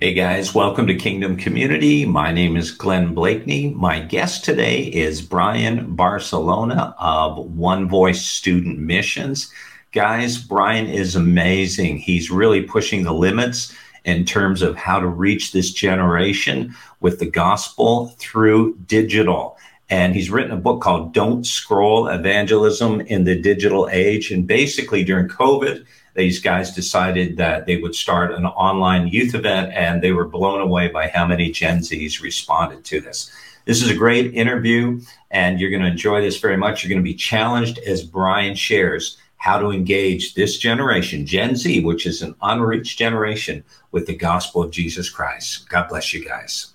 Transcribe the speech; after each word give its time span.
Hey 0.00 0.14
guys, 0.14 0.54
welcome 0.54 0.86
to 0.86 0.94
Kingdom 0.94 1.36
Community. 1.36 2.06
My 2.06 2.30
name 2.30 2.56
is 2.56 2.70
Glenn 2.70 3.16
Bleakney. 3.16 3.74
My 3.74 3.98
guest 3.98 4.44
today 4.44 4.82
is 4.82 5.20
Brian 5.20 5.96
Barcelona 5.96 6.94
of 7.00 7.36
One 7.36 7.88
Voice 7.88 8.24
Student 8.24 8.78
Missions. 8.78 9.52
Guys, 9.90 10.38
Brian 10.38 10.86
is 10.86 11.16
amazing. 11.16 11.98
He's 11.98 12.30
really 12.30 12.62
pushing 12.62 13.02
the 13.02 13.12
limits 13.12 13.74
in 14.04 14.24
terms 14.24 14.62
of 14.62 14.76
how 14.76 15.00
to 15.00 15.08
reach 15.08 15.50
this 15.50 15.72
generation 15.72 16.76
with 17.00 17.18
the 17.18 17.28
gospel 17.28 18.14
through 18.20 18.76
digital. 18.86 19.58
And 19.90 20.14
he's 20.14 20.30
written 20.30 20.52
a 20.52 20.56
book 20.56 20.82
called 20.82 21.14
Don't 21.14 21.46
Scroll 21.46 22.08
Evangelism 22.08 23.00
in 23.02 23.24
the 23.24 23.40
Digital 23.40 23.88
Age. 23.90 24.30
And 24.30 24.46
basically, 24.46 25.02
during 25.02 25.28
COVID, 25.28 25.86
these 26.14 26.40
guys 26.40 26.74
decided 26.74 27.36
that 27.36 27.64
they 27.64 27.76
would 27.76 27.94
start 27.94 28.32
an 28.32 28.44
online 28.44 29.08
youth 29.08 29.34
event, 29.34 29.72
and 29.72 30.02
they 30.02 30.12
were 30.12 30.26
blown 30.26 30.60
away 30.60 30.88
by 30.88 31.08
how 31.08 31.26
many 31.26 31.50
Gen 31.50 31.78
Zs 31.78 32.20
responded 32.20 32.84
to 32.84 33.00
this. 33.00 33.30
This 33.64 33.82
is 33.82 33.90
a 33.90 33.94
great 33.94 34.34
interview, 34.34 35.00
and 35.30 35.60
you're 35.60 35.70
going 35.70 35.82
to 35.82 35.88
enjoy 35.88 36.20
this 36.20 36.40
very 36.40 36.56
much. 36.56 36.82
You're 36.82 36.88
going 36.88 37.04
to 37.04 37.10
be 37.10 37.14
challenged 37.14 37.78
as 37.78 38.02
Brian 38.02 38.54
shares 38.54 39.18
how 39.36 39.58
to 39.58 39.70
engage 39.70 40.34
this 40.34 40.58
generation, 40.58 41.24
Gen 41.24 41.54
Z, 41.54 41.84
which 41.84 42.06
is 42.06 42.22
an 42.22 42.34
unreached 42.42 42.98
generation, 42.98 43.62
with 43.92 44.06
the 44.06 44.16
gospel 44.16 44.62
of 44.62 44.70
Jesus 44.70 45.08
Christ. 45.08 45.68
God 45.68 45.88
bless 45.88 46.12
you 46.12 46.24
guys. 46.24 46.74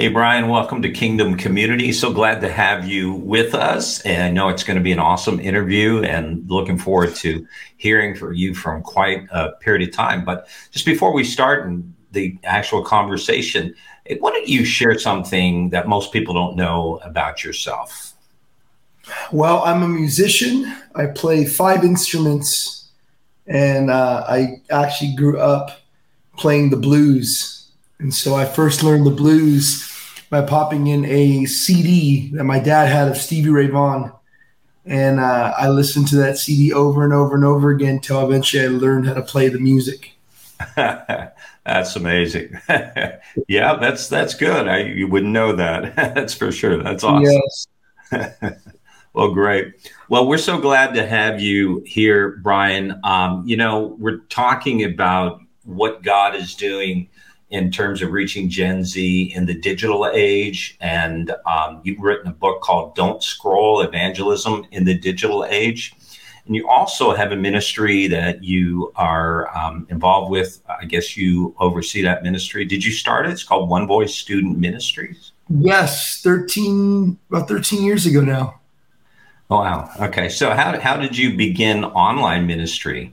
Hey, 0.00 0.08
Brian, 0.08 0.48
welcome 0.48 0.80
to 0.80 0.90
Kingdom 0.90 1.36
Community. 1.36 1.92
So 1.92 2.10
glad 2.10 2.40
to 2.40 2.50
have 2.50 2.88
you 2.88 3.12
with 3.12 3.54
us. 3.54 4.00
And 4.00 4.22
I 4.22 4.30
know 4.30 4.48
it's 4.48 4.64
going 4.64 4.78
to 4.78 4.82
be 4.82 4.92
an 4.92 4.98
awesome 4.98 5.38
interview 5.38 6.02
and 6.02 6.48
looking 6.48 6.78
forward 6.78 7.14
to 7.16 7.46
hearing 7.76 8.16
from 8.16 8.32
you 8.32 8.54
from 8.54 8.80
quite 8.80 9.26
a 9.30 9.50
period 9.60 9.86
of 9.86 9.94
time. 9.94 10.24
But 10.24 10.48
just 10.70 10.86
before 10.86 11.12
we 11.12 11.22
start 11.22 11.66
in 11.66 11.94
the 12.12 12.38
actual 12.44 12.82
conversation, 12.82 13.74
why 14.20 14.30
don't 14.30 14.48
you 14.48 14.64
share 14.64 14.98
something 14.98 15.68
that 15.68 15.86
most 15.86 16.14
people 16.14 16.32
don't 16.32 16.56
know 16.56 16.98
about 17.04 17.44
yourself? 17.44 18.14
Well, 19.30 19.62
I'm 19.64 19.82
a 19.82 19.88
musician. 19.88 20.74
I 20.94 21.08
play 21.08 21.44
five 21.44 21.84
instruments, 21.84 22.88
and 23.46 23.90
uh, 23.90 24.24
I 24.26 24.62
actually 24.70 25.14
grew 25.14 25.38
up 25.38 25.82
playing 26.38 26.70
the 26.70 26.78
blues. 26.78 27.70
And 27.98 28.14
so 28.14 28.34
I 28.34 28.46
first 28.46 28.82
learned 28.82 29.04
the 29.04 29.10
blues 29.10 29.89
by 30.30 30.40
popping 30.42 30.86
in 30.86 31.04
a 31.04 31.44
CD 31.44 32.30
that 32.34 32.44
my 32.44 32.60
dad 32.60 32.86
had 32.86 33.08
of 33.08 33.16
Stevie 33.16 33.50
Ray 33.50 33.66
Vaughan. 33.66 34.12
And 34.86 35.20
uh, 35.20 35.52
I 35.58 35.68
listened 35.68 36.08
to 36.08 36.16
that 36.16 36.38
CD 36.38 36.72
over 36.72 37.04
and 37.04 37.12
over 37.12 37.34
and 37.34 37.44
over 37.44 37.70
again 37.70 37.96
until 37.96 38.24
eventually 38.24 38.64
I 38.64 38.68
learned 38.68 39.06
how 39.06 39.14
to 39.14 39.22
play 39.22 39.48
the 39.48 39.58
music. 39.58 40.12
that's 40.76 41.96
amazing. 41.96 42.58
yeah, 43.48 43.74
that's 43.76 44.08
that's 44.08 44.34
good. 44.34 44.68
I 44.68 44.82
you 44.82 45.08
wouldn't 45.08 45.32
know 45.32 45.54
that. 45.54 45.96
that's 46.14 46.34
for 46.34 46.52
sure. 46.52 46.82
That's 46.82 47.04
awesome. 47.04 47.24
Yes. 47.24 47.66
well, 49.12 49.32
great. 49.32 49.74
Well, 50.08 50.26
we're 50.26 50.38
so 50.38 50.58
glad 50.58 50.94
to 50.94 51.06
have 51.06 51.40
you 51.40 51.82
here, 51.86 52.40
Brian. 52.42 52.98
Um, 53.04 53.44
you 53.46 53.56
know, 53.56 53.96
we're 53.98 54.18
talking 54.28 54.84
about 54.84 55.40
what 55.64 56.02
God 56.02 56.34
is 56.34 56.54
doing 56.54 57.08
in 57.50 57.70
terms 57.70 58.00
of 58.00 58.12
reaching 58.12 58.48
Gen 58.48 58.84
Z 58.84 59.32
in 59.34 59.46
the 59.46 59.54
digital 59.54 60.10
age. 60.12 60.76
And 60.80 61.34
um, 61.46 61.80
you've 61.84 61.98
written 61.98 62.28
a 62.28 62.34
book 62.34 62.62
called 62.62 62.94
Don't 62.94 63.22
Scroll 63.22 63.80
Evangelism 63.80 64.66
in 64.70 64.84
the 64.84 64.94
Digital 64.94 65.44
Age. 65.44 65.92
And 66.46 66.56
you 66.56 66.68
also 66.68 67.14
have 67.14 67.32
a 67.32 67.36
ministry 67.36 68.06
that 68.06 68.42
you 68.42 68.92
are 68.96 69.56
um, 69.56 69.86
involved 69.90 70.30
with. 70.30 70.62
I 70.68 70.84
guess 70.84 71.16
you 71.16 71.54
oversee 71.58 72.02
that 72.02 72.22
ministry. 72.22 72.64
Did 72.64 72.84
you 72.84 72.92
start 72.92 73.26
it? 73.26 73.32
It's 73.32 73.44
called 73.44 73.68
One 73.68 73.86
Voice 73.86 74.14
Student 74.14 74.58
Ministries. 74.58 75.32
Yes, 75.48 76.20
13, 76.22 77.18
about 77.28 77.48
13 77.48 77.82
years 77.82 78.06
ago 78.06 78.20
now. 78.20 78.60
Wow. 79.48 79.90
Okay. 80.00 80.28
So, 80.28 80.50
how, 80.50 80.78
how 80.78 80.96
did 80.96 81.16
you 81.16 81.36
begin 81.36 81.84
online 81.84 82.46
ministry? 82.46 83.12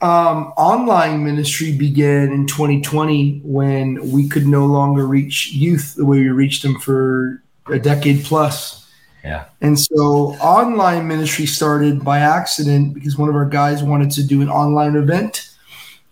Um, 0.00 0.52
online 0.56 1.24
ministry 1.24 1.76
began 1.76 2.32
in 2.32 2.46
2020 2.46 3.40
when 3.44 4.10
we 4.10 4.28
could 4.28 4.46
no 4.46 4.66
longer 4.66 5.06
reach 5.06 5.52
youth 5.52 5.94
the 5.94 6.04
way 6.04 6.18
we 6.18 6.28
reached 6.30 6.62
them 6.62 6.78
for 6.80 7.42
a 7.66 7.78
decade 7.78 8.24
plus. 8.24 8.90
Yeah. 9.22 9.44
And 9.60 9.78
so 9.78 10.34
online 10.40 11.06
ministry 11.06 11.46
started 11.46 12.04
by 12.04 12.18
accident 12.18 12.94
because 12.94 13.16
one 13.16 13.28
of 13.28 13.36
our 13.36 13.44
guys 13.44 13.82
wanted 13.82 14.10
to 14.12 14.24
do 14.24 14.42
an 14.42 14.48
online 14.48 14.96
event 14.96 15.50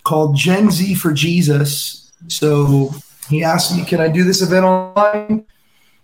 called 0.05 0.37
Gen 0.37 0.71
Z 0.71 0.95
for 0.95 1.13
Jesus. 1.13 2.13
So 2.29 2.95
he 3.29 3.43
asked 3.43 3.77
me, 3.77 3.85
Can 3.85 4.01
I 4.01 4.09
do 4.09 4.23
this 4.23 4.43
event 4.43 4.65
online? 4.65 5.45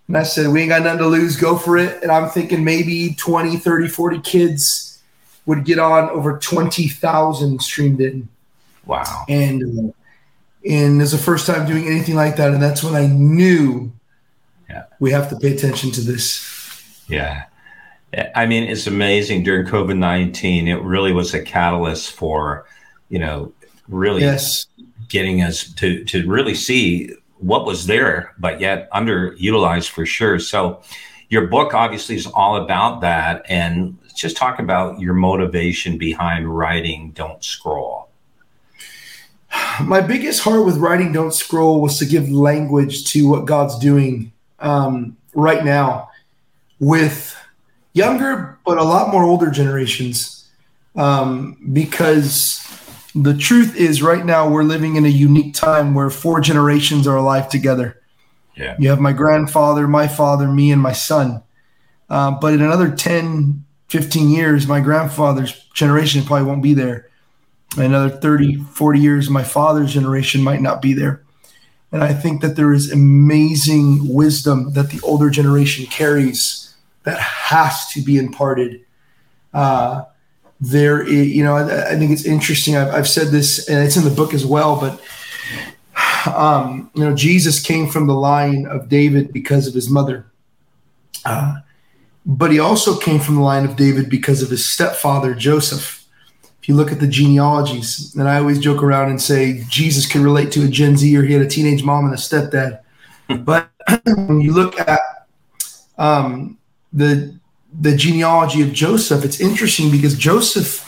And 0.08 0.16
I 0.16 0.25
said, 0.25 0.48
We 0.48 0.62
ain't 0.62 0.70
got 0.70 0.82
nothing 0.82 0.98
to 0.98 1.06
lose. 1.06 1.37
Go 1.37 1.56
for 1.56 1.76
it. 1.76 2.03
And 2.03 2.10
I'm 2.10 2.28
thinking 2.31 2.64
maybe 2.64 3.14
20, 3.14 3.56
30, 3.56 3.88
40 3.88 4.20
kids 4.20 4.85
would 5.46 5.64
get 5.64 5.78
on 5.78 6.10
over 6.10 6.38
20,000 6.38 7.62
streamed 7.62 8.00
in. 8.00 8.28
Wow. 8.84 9.24
And 9.28 9.62
uh, 9.62 9.92
and 10.68 11.00
it's 11.00 11.12
the 11.12 11.18
first 11.18 11.46
time 11.46 11.66
doing 11.66 11.86
anything 11.86 12.16
like 12.16 12.36
that 12.36 12.52
and 12.52 12.60
that's 12.60 12.82
when 12.82 12.96
I 12.96 13.06
knew 13.06 13.92
yeah. 14.68 14.84
we 14.98 15.12
have 15.12 15.30
to 15.30 15.36
pay 15.36 15.54
attention 15.54 15.92
to 15.92 16.00
this. 16.00 17.04
Yeah. 17.08 17.44
I 18.34 18.46
mean, 18.46 18.64
it's 18.64 18.86
amazing 18.86 19.42
during 19.42 19.66
COVID 19.66 19.96
19, 19.96 20.68
it 20.68 20.82
really 20.82 21.12
was 21.12 21.34
a 21.34 21.42
catalyst 21.42 22.12
for, 22.12 22.66
you 23.08 23.18
know, 23.18 23.52
really 23.88 24.22
yes. 24.22 24.66
getting 25.08 25.42
us 25.42 25.72
to, 25.74 26.04
to 26.04 26.26
really 26.28 26.54
see 26.54 27.12
what 27.38 27.66
was 27.66 27.86
there, 27.86 28.34
but 28.38 28.60
yet 28.60 28.90
underutilized 28.92 29.90
for 29.90 30.06
sure. 30.06 30.38
So, 30.38 30.82
your 31.28 31.48
book 31.48 31.74
obviously 31.74 32.14
is 32.14 32.26
all 32.26 32.56
about 32.56 33.00
that. 33.00 33.44
And 33.48 33.98
just 34.16 34.37
talk 34.37 34.59
about 34.59 35.00
your 35.00 35.15
motivation 35.15 35.99
behind 35.99 36.56
writing 36.56 37.12
Don't 37.12 37.43
Scroll. 37.44 38.09
My 39.82 40.00
biggest 40.00 40.43
heart 40.43 40.65
with 40.65 40.78
writing 40.78 41.12
Don't 41.12 41.32
Scroll 41.32 41.81
was 41.81 41.99
to 41.99 42.06
give 42.06 42.28
language 42.31 43.05
to 43.12 43.28
what 43.28 43.44
God's 43.44 43.78
doing 43.78 44.32
um, 44.59 45.16
right 45.34 45.65
now 45.65 46.10
with 46.81 47.37
younger, 47.93 48.59
but 48.65 48.78
a 48.78 48.82
lot 48.82 49.12
more 49.12 49.25
older 49.25 49.50
generations. 49.50 50.49
Um, 50.94 51.59
because 51.72 52.66
the 53.15 53.37
truth 53.37 53.76
is, 53.76 54.03
right 54.03 54.25
now, 54.25 54.49
we're 54.49 54.62
living 54.62 54.97
in 54.97 55.05
a 55.05 55.10
unique 55.10 55.55
time 55.55 55.94
where 55.94 56.10
four 56.10 56.41
generations 56.41 57.06
are 57.06 57.16
alive 57.16 57.49
together. 57.49 58.00
Yeah. 58.56 58.76
You 58.78 58.88
have 58.88 59.00
my 59.00 59.12
grandfather, 59.12 59.87
my 59.87 60.09
father, 60.09 60.49
me, 60.49 60.72
and 60.72 60.81
my 60.81 60.93
son. 60.93 61.43
Uh, 62.09 62.31
but 62.31 62.55
in 62.55 62.62
another 62.62 62.91
10, 62.91 63.65
15 63.88 64.30
years, 64.30 64.66
my 64.66 64.80
grandfather's 64.80 65.52
generation 65.74 66.24
probably 66.24 66.47
won't 66.47 66.62
be 66.62 66.74
there. 66.74 67.08
Another 67.76 68.08
30, 68.08 68.56
40 68.56 69.00
years, 69.00 69.30
my 69.30 69.42
father's 69.42 69.92
generation 69.92 70.42
might 70.42 70.60
not 70.60 70.80
be 70.80 70.92
there. 70.92 71.22
And 71.92 72.02
I 72.02 72.12
think 72.12 72.41
that 72.42 72.56
there 72.56 72.72
is 72.72 72.91
amazing 72.91 74.12
wisdom 74.12 74.72
that 74.72 74.90
the 74.90 75.00
older 75.02 75.31
generation 75.31 75.87
carries 75.87 76.75
that 77.05 77.19
has 77.19 77.87
to 77.93 78.02
be 78.02 78.19
imparted. 78.19 78.84
Uh, 79.55 80.05
there, 80.61 81.00
is, 81.02 81.28
you 81.28 81.44
know, 81.44 81.56
I, 81.56 81.93
I, 81.93 81.96
think 81.96 82.11
it's 82.11 82.25
interesting. 82.25 82.76
I've, 82.76 82.93
I've 82.93 83.08
said 83.08 83.28
this, 83.28 83.69
and 83.69 83.84
it's 83.84 83.96
in 83.96 84.05
the 84.05 84.11
book 84.11 84.34
as 84.34 84.44
well. 84.44 84.81
But 84.81 85.00
um, 86.34 86.90
you 86.94 87.05
know, 87.05 87.14
Jesus 87.14 87.62
came 87.62 87.88
from 87.88 88.06
the 88.06 88.14
line 88.14 88.66
of 88.66 88.88
David 88.88 89.32
because 89.32 89.66
of 89.66 89.75
his 89.75 89.88
mother. 89.88 90.26
Uh, 91.25 91.56
but 92.26 92.50
he 92.50 92.58
also 92.58 92.99
came 92.99 93.20
from 93.20 93.37
the 93.37 93.40
line 93.40 93.64
of 93.64 93.76
David 93.76 94.11
because 94.11 94.43
of 94.43 94.50
his 94.50 94.69
stepfather, 94.69 95.32
Joseph. 95.32 96.05
If 96.61 96.69
you 96.69 96.75
look 96.75 96.90
at 96.90 96.99
the 96.99 97.06
genealogies, 97.06 98.12
and 98.17 98.28
I 98.28 98.38
always 98.38 98.58
joke 98.58 98.82
around 98.82 99.11
and 99.11 99.23
say 99.23 99.62
Jesus 99.69 100.11
could 100.11 100.23
relate 100.23 100.50
to 100.52 100.64
a 100.64 100.69
Gen 100.69 100.96
Z 100.96 101.17
or 101.17 101.23
he 101.23 101.32
had 101.32 101.43
a 101.43 101.49
teenage 101.49 101.84
mom 101.84 102.05
and 102.05 102.12
a 102.12 102.17
stepdad. 102.17 102.81
but 103.44 103.70
when 104.05 104.40
you 104.40 104.52
look 104.52 104.78
at 104.81 105.00
um, 105.99 106.58
the 106.93 107.38
the 107.78 107.94
genealogy 107.94 108.62
of 108.62 108.73
Joseph, 108.73 109.25
it's 109.25 109.40
interesting 109.40 109.90
because 109.90 110.17
Joseph 110.19 110.82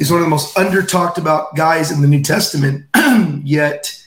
is 0.00 0.10
one 0.10 0.20
of 0.20 0.26
the 0.26 0.30
most 0.30 0.56
under 0.56 0.82
talked 0.82 1.18
about 1.18 1.56
guys 1.56 1.90
in 1.90 2.02
the 2.02 2.08
New 2.08 2.22
Testament. 2.22 2.86
Yet, 3.44 4.04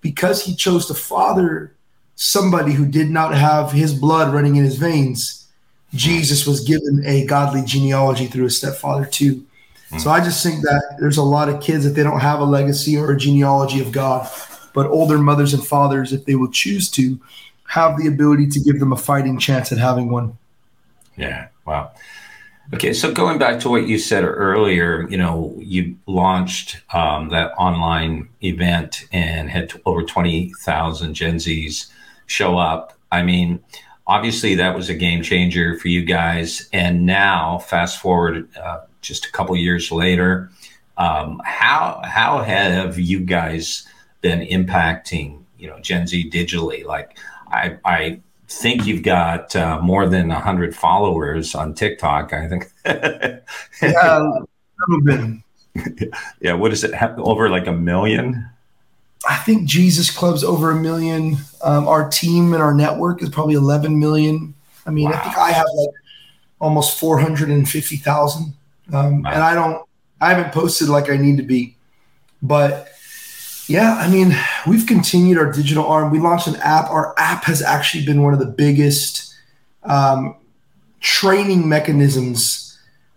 because 0.00 0.44
he 0.44 0.56
chose 0.56 0.86
to 0.86 0.94
father 0.94 1.76
somebody 2.16 2.72
who 2.72 2.86
did 2.86 3.10
not 3.10 3.34
have 3.34 3.70
his 3.70 3.94
blood 3.94 4.32
running 4.32 4.56
in 4.56 4.64
his 4.64 4.76
veins, 4.76 5.41
Jesus 5.94 6.46
was 6.46 6.60
given 6.60 7.02
a 7.04 7.26
godly 7.26 7.62
genealogy 7.64 8.26
through 8.26 8.44
his 8.44 8.56
stepfather 8.56 9.04
too. 9.04 9.44
So 9.98 10.10
I 10.10 10.24
just 10.24 10.42
think 10.42 10.62
that 10.62 10.96
there's 11.00 11.18
a 11.18 11.22
lot 11.22 11.50
of 11.50 11.60
kids 11.60 11.84
that 11.84 11.90
they 11.90 12.02
don't 12.02 12.20
have 12.20 12.40
a 12.40 12.44
legacy 12.44 12.96
or 12.96 13.12
a 13.12 13.16
genealogy 13.16 13.78
of 13.78 13.92
God, 13.92 14.26
but 14.72 14.86
older 14.86 15.18
mothers 15.18 15.52
and 15.52 15.62
fathers, 15.62 16.14
if 16.14 16.24
they 16.24 16.34
will 16.34 16.50
choose 16.50 16.90
to, 16.92 17.20
have 17.66 17.98
the 17.98 18.06
ability 18.06 18.48
to 18.48 18.60
give 18.60 18.80
them 18.80 18.92
a 18.92 18.96
fighting 18.96 19.38
chance 19.38 19.70
at 19.70 19.76
having 19.76 20.10
one. 20.10 20.38
Yeah. 21.16 21.48
Wow. 21.66 21.92
Okay, 22.74 22.94
so 22.94 23.12
going 23.12 23.38
back 23.38 23.60
to 23.60 23.68
what 23.68 23.86
you 23.86 23.98
said 23.98 24.24
earlier, 24.24 25.06
you 25.10 25.18
know, 25.18 25.54
you 25.58 25.94
launched 26.06 26.80
um, 26.94 27.28
that 27.28 27.52
online 27.58 28.30
event 28.42 29.04
and 29.12 29.50
had 29.50 29.78
over 29.84 30.02
20,000 30.02 31.12
Gen 31.12 31.36
Zs 31.36 31.90
show 32.26 32.56
up. 32.56 32.94
I 33.10 33.22
mean, 33.22 33.60
obviously 34.12 34.54
that 34.56 34.76
was 34.76 34.90
a 34.90 34.94
game 34.94 35.22
changer 35.22 35.78
for 35.78 35.88
you 35.88 36.04
guys. 36.04 36.68
And 36.72 37.06
now, 37.06 37.58
fast 37.58 37.98
forward 37.98 38.46
uh, 38.56 38.80
just 39.00 39.24
a 39.24 39.32
couple 39.32 39.56
years 39.56 39.90
later, 39.90 40.50
um, 40.98 41.40
how 41.44 42.02
how 42.04 42.42
have 42.42 42.98
you 42.98 43.20
guys 43.20 43.88
been 44.20 44.40
impacting 44.40 45.42
you 45.58 45.66
know 45.66 45.80
Gen 45.80 46.06
Z 46.06 46.30
digitally? 46.30 46.84
Like, 46.84 47.18
I 47.50 47.78
I 47.86 48.20
think 48.48 48.86
you've 48.86 49.02
got 49.02 49.56
uh, 49.56 49.80
more 49.80 50.06
than 50.06 50.28
100 50.28 50.76
followers 50.76 51.54
on 51.54 51.72
TikTok, 51.72 52.34
I 52.34 52.48
think. 52.48 52.70
yeah, 53.82 54.30
been. 55.04 55.42
yeah, 56.40 56.52
what 56.52 56.70
is 56.70 56.84
it? 56.84 56.92
Over 57.16 57.48
like 57.48 57.66
a 57.66 57.72
million? 57.72 58.46
I 59.28 59.36
think 59.36 59.68
Jesus 59.68 60.10
Club's 60.10 60.42
over 60.42 60.70
a 60.70 60.74
million. 60.74 61.36
Um, 61.62 61.86
our 61.86 62.08
team 62.08 62.52
and 62.54 62.62
our 62.62 62.74
network 62.74 63.22
is 63.22 63.28
probably 63.28 63.54
11 63.54 63.98
million. 63.98 64.54
I 64.86 64.90
mean, 64.90 65.10
wow. 65.10 65.16
I 65.16 65.20
think 65.20 65.38
I 65.38 65.52
have 65.52 65.66
like 65.74 65.94
almost 66.60 66.98
450,000. 66.98 68.54
Um, 68.92 69.22
wow. 69.22 69.30
And 69.30 69.42
I 69.42 69.54
don't, 69.54 69.86
I 70.20 70.30
haven't 70.32 70.52
posted 70.52 70.88
like 70.88 71.10
I 71.10 71.16
need 71.16 71.36
to 71.36 71.42
be. 71.42 71.76
But 72.42 72.88
yeah, 73.68 73.96
I 73.96 74.08
mean, 74.10 74.36
we've 74.66 74.86
continued 74.86 75.38
our 75.38 75.52
digital 75.52 75.86
arm. 75.86 76.10
We 76.10 76.18
launched 76.18 76.48
an 76.48 76.56
app. 76.56 76.90
Our 76.90 77.14
app 77.16 77.44
has 77.44 77.62
actually 77.62 78.04
been 78.04 78.22
one 78.22 78.32
of 78.32 78.40
the 78.40 78.46
biggest 78.46 79.34
um, 79.84 80.36
training 81.00 81.68
mechanisms 81.68 82.71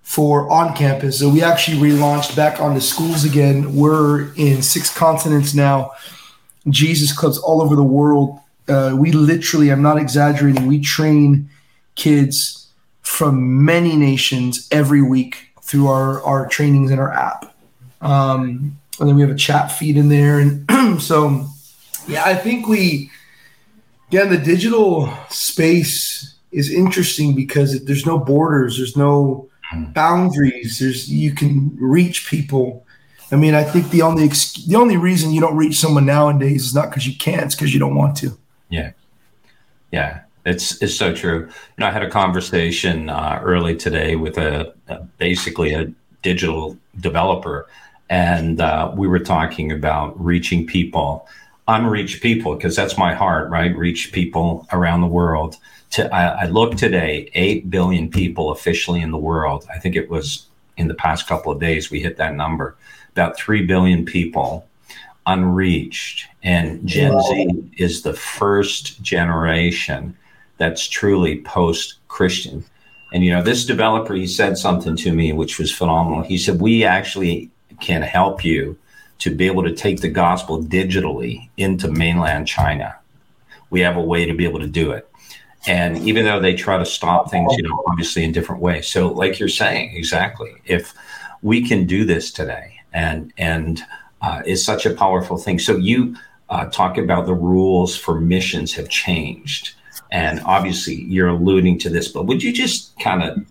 for 0.05 0.49
on 0.51 0.75
campus. 0.75 1.19
So 1.19 1.27
we 1.27 1.41
actually 1.41 1.77
relaunched 1.77 2.35
back 2.35 2.61
onto 2.61 2.79
schools 2.79 3.25
again. 3.25 3.75
We're 3.75 4.31
in 4.35 4.61
six 4.61 4.95
continents 4.95 5.55
now. 5.55 5.91
Jesus 6.69 7.11
clubs 7.11 7.39
all 7.39 7.59
over 7.59 7.75
the 7.75 7.83
world. 7.83 8.39
Uh, 8.69 8.95
we 8.97 9.11
literally, 9.11 9.71
I'm 9.71 9.81
not 9.81 9.97
exaggerating, 9.97 10.67
we 10.67 10.79
train 10.79 11.49
kids 11.95 12.67
from 13.01 13.65
many 13.65 13.95
nations 13.95 14.67
every 14.71 15.01
week 15.01 15.49
through 15.61 15.87
our, 15.87 16.21
our 16.21 16.47
trainings 16.47 16.91
in 16.91 16.99
our 16.99 17.11
app. 17.11 17.55
Um, 17.99 18.77
and 18.99 19.09
then 19.09 19.15
we 19.15 19.23
have 19.23 19.31
a 19.31 19.35
chat 19.35 19.71
feed 19.71 19.97
in 19.97 20.09
there. 20.09 20.39
And 20.39 21.01
so, 21.01 21.47
yeah, 22.07 22.23
I 22.23 22.35
think 22.35 22.67
we, 22.67 23.09
again, 24.09 24.29
the 24.29 24.37
digital 24.37 25.11
space 25.29 26.35
is 26.51 26.71
interesting 26.71 27.35
because 27.35 27.83
there's 27.85 28.05
no 28.05 28.19
borders, 28.19 28.77
there's 28.77 28.95
no 28.95 29.49
boundaries. 29.73 30.79
There's 30.79 31.09
you 31.11 31.33
can 31.33 31.75
reach 31.79 32.27
people. 32.29 32.85
I 33.31 33.35
mean, 33.37 33.55
I 33.55 33.63
think 33.63 33.89
the 33.89 34.01
only 34.01 34.27
the 34.27 34.75
only 34.75 34.97
reason 34.97 35.31
you 35.31 35.41
don't 35.41 35.57
reach 35.57 35.77
someone 35.77 36.05
nowadays 36.05 36.65
is 36.65 36.75
not 36.75 36.89
because 36.89 37.07
you 37.07 37.15
can't; 37.17 37.43
it's 37.43 37.55
because 37.55 37.73
you 37.73 37.79
don't 37.79 37.95
want 37.95 38.15
to. 38.17 38.37
Yeah, 38.69 38.91
yeah, 39.91 40.21
it's 40.45 40.81
it's 40.81 40.95
so 40.95 41.13
true. 41.13 41.39
You 41.47 41.51
know, 41.79 41.87
I 41.87 41.91
had 41.91 42.03
a 42.03 42.09
conversation 42.09 43.09
uh, 43.09 43.39
early 43.43 43.75
today 43.75 44.15
with 44.15 44.37
a, 44.37 44.73
a, 44.87 44.99
basically 45.17 45.73
a 45.73 45.91
digital 46.21 46.77
developer 46.99 47.67
and 48.09 48.61
uh, 48.61 48.91
we 48.95 49.07
were 49.07 49.19
talking 49.19 49.71
about 49.71 50.19
reaching 50.23 50.67
people, 50.67 51.27
unreached 51.67 52.21
people, 52.21 52.55
because 52.55 52.75
that's 52.75 52.97
my 52.97 53.13
heart, 53.13 53.49
right? 53.49 53.75
Reach 53.75 54.11
people 54.11 54.67
around 54.71 55.01
the 55.01 55.07
world. 55.07 55.57
To 55.91 56.13
I, 56.13 56.43
I 56.43 56.45
look 56.47 56.75
today, 56.75 57.29
eight 57.33 57.69
billion 57.69 58.09
people 58.09 58.51
officially 58.51 59.01
in 59.01 59.11
the 59.11 59.17
world. 59.17 59.65
I 59.73 59.79
think 59.79 59.95
it 59.95 60.09
was 60.09 60.47
in 60.77 60.87
the 60.87 60.93
past 60.93 61.27
couple 61.27 61.51
of 61.51 61.59
days 61.59 61.89
we 61.89 61.99
hit 62.01 62.17
that 62.17 62.35
number. 62.35 62.75
About 63.11 63.37
three 63.37 63.65
billion 63.65 64.05
people 64.05 64.67
unreached, 65.25 66.27
and 66.43 66.85
Gen 66.85 67.13
wow. 67.13 67.21
Z 67.21 67.71
is 67.77 68.01
the 68.01 68.13
first 68.13 69.01
generation 69.01 70.15
that's 70.57 70.87
truly 70.87 71.41
post 71.41 71.95
Christian. 72.07 72.63
And 73.13 73.23
you 73.23 73.31
know, 73.31 73.41
this 73.41 73.65
developer, 73.65 74.13
he 74.13 74.27
said 74.27 74.57
something 74.57 74.95
to 74.97 75.13
me 75.13 75.31
which 75.31 75.59
was 75.59 75.71
phenomenal. 75.71 76.23
He 76.23 76.37
said, 76.37 76.59
"We 76.59 76.83
actually 76.83 77.49
can 77.79 78.01
help 78.01 78.43
you 78.43 78.77
to 79.19 79.33
be 79.33 79.45
able 79.47 79.63
to 79.63 79.73
take 79.73 80.01
the 80.01 80.09
gospel 80.09 80.61
digitally 80.61 81.49
into 81.57 81.89
mainland 81.89 82.47
China. 82.47 82.95
We 83.69 83.79
have 83.81 83.97
a 83.97 84.01
way 84.01 84.25
to 84.25 84.33
be 84.33 84.45
able 84.45 84.59
to 84.59 84.67
do 84.67 84.91
it. 84.91 85.09
And 85.67 85.97
even 85.99 86.25
though 86.25 86.39
they 86.39 86.53
try 86.53 86.77
to 86.77 86.85
stop 86.85 87.31
things, 87.31 87.53
you 87.57 87.63
know, 87.63 87.83
obviously 87.87 88.23
in 88.23 88.31
different 88.31 88.61
ways. 88.61 88.87
So, 88.87 89.07
like 89.07 89.39
you're 89.39 89.49
saying, 89.49 89.95
exactly, 89.95 90.53
if 90.65 90.93
we 91.41 91.67
can 91.67 91.85
do 91.85 92.05
this 92.05 92.31
today, 92.31 92.75
and 92.95 93.33
and 93.37 93.83
uh, 94.21 94.41
is 94.45 94.65
such 94.65 94.87
a 94.87 94.93
powerful 94.93 95.37
thing. 95.37 95.59
So 95.59 95.75
you 95.75 96.15
uh, 96.49 96.65
talk 96.65 96.97
about 96.97 97.27
the 97.27 97.35
rules 97.35 97.95
for 97.95 98.19
missions 98.19 98.73
have 98.73 98.89
changed, 98.89 99.75
and 100.11 100.41
obviously 100.45 100.95
you're 101.03 101.27
alluding 101.27 101.77
to 101.79 101.89
this. 101.89 102.07
But 102.07 102.25
would 102.25 102.41
you 102.41 102.51
just 102.51 102.97
kind 102.99 103.21
of 103.21 103.45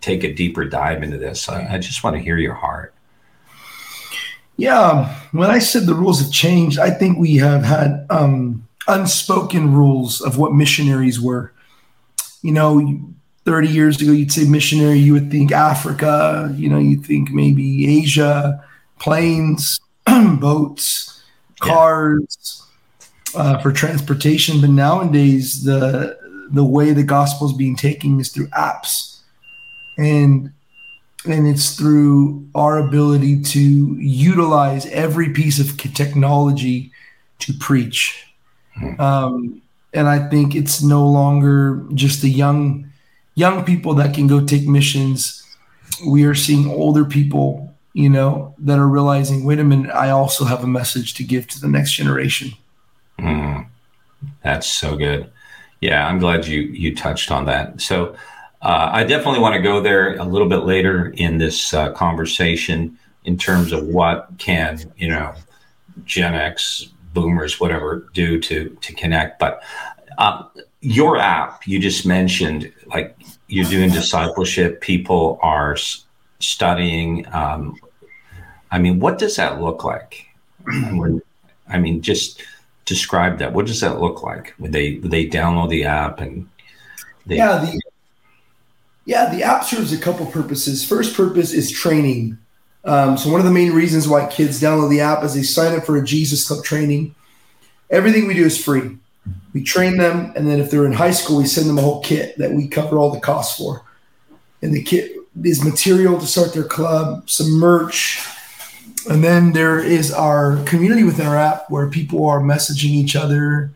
take 0.00 0.24
a 0.24 0.32
deeper 0.32 0.64
dive 0.64 1.02
into 1.02 1.18
this? 1.18 1.48
I, 1.48 1.74
I 1.74 1.78
just 1.78 2.04
want 2.04 2.16
to 2.16 2.22
hear 2.22 2.38
your 2.38 2.54
heart. 2.54 2.94
Yeah, 4.56 5.12
when 5.32 5.50
I 5.50 5.58
said 5.58 5.86
the 5.86 5.94
rules 5.94 6.22
have 6.22 6.30
changed, 6.30 6.78
I 6.78 6.90
think 6.90 7.18
we 7.18 7.36
have 7.38 7.64
had 7.64 8.06
um, 8.08 8.68
unspoken 8.86 9.74
rules 9.74 10.20
of 10.20 10.38
what 10.38 10.54
missionaries 10.54 11.20
were. 11.20 11.52
You 12.44 12.52
know, 12.52 13.00
30 13.46 13.68
years 13.68 14.00
ago, 14.00 14.12
you'd 14.12 14.30
say 14.32 14.44
missionary, 14.44 14.98
you 14.98 15.14
would 15.14 15.30
think 15.30 15.50
Africa, 15.50 16.54
you 16.56 16.68
know, 16.68 16.78
you 16.78 16.96
think 16.96 17.30
maybe 17.30 17.98
Asia, 18.00 18.62
planes, 18.98 19.80
boats, 20.38 21.22
cars 21.60 22.62
yeah. 23.34 23.40
uh, 23.40 23.58
for 23.58 23.72
transportation. 23.72 24.60
But 24.60 24.70
nowadays, 24.70 25.64
the 25.64 26.18
the 26.50 26.64
way 26.64 26.92
the 26.92 27.02
gospel 27.02 27.48
is 27.48 27.56
being 27.56 27.76
taken 27.76 28.20
is 28.20 28.30
through 28.30 28.48
apps. 28.48 29.20
And 29.98 30.52
and 31.26 31.46
it's 31.46 31.76
through 31.76 32.46
our 32.54 32.78
ability 32.78 33.40
to 33.40 33.96
utilize 33.98 34.86
every 34.86 35.30
piece 35.30 35.58
of 35.58 35.76
technology 35.78 36.92
to 37.40 37.52
preach. 37.54 38.26
Hmm. 38.74 39.00
Um, 39.00 39.62
and 39.94 40.08
I 40.08 40.28
think 40.28 40.54
it's 40.54 40.82
no 40.82 41.06
longer 41.06 41.84
just 41.94 42.22
the 42.22 42.30
young 42.30 42.90
young 43.34 43.64
people 43.64 43.94
that 43.94 44.14
can 44.14 44.26
go 44.26 44.44
take 44.44 44.66
missions. 44.66 45.42
We 46.06 46.24
are 46.24 46.34
seeing 46.34 46.70
older 46.70 47.04
people, 47.04 47.74
you 47.92 48.08
know, 48.08 48.54
that 48.58 48.78
are 48.78 48.88
realizing, 48.88 49.44
wait 49.44 49.58
a 49.58 49.64
minute, 49.64 49.90
I 49.92 50.10
also 50.10 50.44
have 50.44 50.62
a 50.62 50.66
message 50.66 51.14
to 51.14 51.24
give 51.24 51.46
to 51.48 51.60
the 51.60 51.68
next 51.68 51.92
generation. 51.92 52.52
Mm, 53.18 53.66
that's 54.42 54.66
so 54.66 54.96
good. 54.96 55.30
Yeah, 55.80 56.06
I'm 56.06 56.18
glad 56.18 56.46
you 56.46 56.62
you 56.62 56.94
touched 56.94 57.30
on 57.30 57.46
that. 57.46 57.80
So 57.80 58.16
uh, 58.62 58.90
I 58.92 59.04
definitely 59.04 59.40
want 59.40 59.54
to 59.54 59.62
go 59.62 59.80
there 59.80 60.16
a 60.16 60.24
little 60.24 60.48
bit 60.48 60.64
later 60.64 61.12
in 61.16 61.38
this 61.38 61.74
uh, 61.74 61.92
conversation 61.92 62.98
in 63.24 63.36
terms 63.36 63.72
of 63.72 63.86
what 63.86 64.30
can 64.38 64.92
you 64.96 65.08
know 65.08 65.34
Gen 66.04 66.34
X, 66.34 66.88
Boomers, 67.14 67.58
whatever, 67.60 68.08
do 68.12 68.38
to 68.40 68.76
to 68.80 68.92
connect. 68.92 69.38
But 69.38 69.62
uh, 70.18 70.44
your 70.80 71.16
app 71.16 71.66
you 71.66 71.78
just 71.78 72.04
mentioned, 72.04 72.72
like 72.86 73.16
you're 73.48 73.68
doing 73.68 73.90
discipleship, 73.90 74.80
people 74.80 75.38
are 75.42 75.74
s- 75.74 76.04
studying. 76.40 77.26
Um, 77.32 77.76
I 78.70 78.78
mean, 78.78 78.98
what 79.00 79.18
does 79.18 79.36
that 79.36 79.60
look 79.60 79.84
like? 79.84 80.26
I 81.68 81.78
mean, 81.78 82.02
just 82.02 82.42
describe 82.84 83.38
that. 83.38 83.52
What 83.52 83.66
does 83.66 83.80
that 83.80 84.00
look 84.00 84.22
like? 84.22 84.54
Would 84.58 84.72
they 84.72 84.98
they 84.98 85.26
download 85.26 85.70
the 85.70 85.84
app 85.84 86.20
and 86.20 86.48
they, 87.26 87.36
yeah, 87.36 87.58
the 87.58 87.80
yeah, 89.06 89.34
the 89.34 89.42
app 89.42 89.64
serves 89.64 89.92
a 89.92 89.98
couple 89.98 90.26
purposes. 90.26 90.84
First 90.84 91.14
purpose 91.14 91.52
is 91.52 91.70
training. 91.70 92.38
Um, 92.84 93.16
so 93.16 93.30
one 93.30 93.40
of 93.40 93.46
the 93.46 93.52
main 93.52 93.72
reasons 93.72 94.06
why 94.06 94.26
kids 94.26 94.60
download 94.60 94.90
the 94.90 95.00
app 95.00 95.24
is 95.24 95.34
they 95.34 95.42
sign 95.42 95.76
up 95.76 95.84
for 95.84 95.96
a 95.96 96.04
Jesus 96.04 96.46
Club 96.46 96.64
training. 96.64 97.14
Everything 97.90 98.26
we 98.26 98.34
do 98.34 98.44
is 98.44 98.62
free. 98.62 98.98
We 99.54 99.62
train 99.62 99.96
them, 99.96 100.32
and 100.36 100.46
then 100.46 100.60
if 100.60 100.70
they're 100.70 100.84
in 100.84 100.92
high 100.92 101.12
school, 101.12 101.38
we 101.38 101.46
send 101.46 101.68
them 101.68 101.78
a 101.78 101.82
whole 101.82 102.02
kit 102.02 102.36
that 102.38 102.52
we 102.52 102.68
cover 102.68 102.98
all 102.98 103.10
the 103.10 103.20
costs 103.20 103.56
for. 103.56 103.82
And 104.60 104.74
the 104.74 104.82
kit 104.82 105.12
is 105.42 105.64
material 105.64 106.18
to 106.18 106.26
start 106.26 106.52
their 106.52 106.64
club, 106.64 107.30
some 107.30 107.50
merch, 107.52 108.20
and 109.08 109.22
then 109.22 109.52
there 109.52 109.78
is 109.78 110.12
our 110.12 110.62
community 110.64 111.04
within 111.04 111.26
our 111.26 111.36
app 111.36 111.70
where 111.70 111.88
people 111.88 112.26
are 112.26 112.40
messaging 112.40 112.90
each 112.90 113.16
other, 113.16 113.70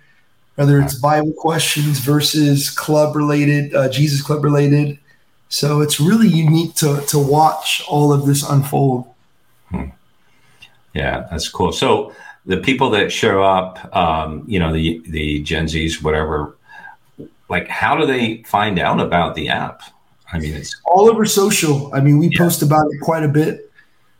whether 0.54 0.80
it's 0.80 0.94
Bible 0.94 1.32
questions 1.36 1.98
versus 1.98 2.70
club 2.70 3.14
related, 3.14 3.74
uh, 3.74 3.88
Jesus 3.88 4.22
Club 4.22 4.42
related. 4.42 4.98
So 5.48 5.80
it's 5.80 5.98
really 5.98 6.28
unique 6.28 6.74
to 6.76 7.00
to 7.08 7.18
watch 7.18 7.82
all 7.88 8.12
of 8.12 8.26
this 8.26 8.48
unfold. 8.48 9.06
Hmm. 9.70 9.84
Yeah, 10.94 11.26
that's 11.30 11.48
cool. 11.48 11.72
So 11.72 12.12
the 12.44 12.58
people 12.58 12.90
that 12.90 13.12
show 13.12 13.42
up, 13.42 13.94
um, 13.96 14.44
you 14.46 14.58
know, 14.58 14.72
the 14.72 15.00
the 15.06 15.42
Gen 15.42 15.66
Zs, 15.66 16.02
whatever, 16.02 16.56
like, 17.48 17.68
how 17.68 17.96
do 17.96 18.06
they 18.06 18.42
find 18.44 18.78
out 18.78 19.00
about 19.00 19.34
the 19.34 19.48
app? 19.48 19.82
I 20.32 20.38
mean, 20.38 20.54
it's 20.54 20.76
all 20.84 21.08
over 21.08 21.24
social. 21.24 21.94
I 21.94 22.00
mean, 22.00 22.18
we 22.18 22.28
yeah. 22.28 22.38
post 22.38 22.62
about 22.62 22.86
it 22.90 23.00
quite 23.00 23.22
a 23.22 23.28
bit. 23.28 23.70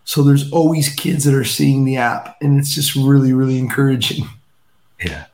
So 0.04 0.22
there's 0.22 0.50
always 0.52 0.88
kids 0.94 1.24
that 1.24 1.34
are 1.34 1.44
seeing 1.44 1.84
the 1.84 1.98
app, 1.98 2.38
and 2.40 2.58
it's 2.58 2.74
just 2.74 2.96
really, 2.96 3.34
really 3.34 3.58
encouraging. 3.58 4.26
Yeah. 5.04 5.26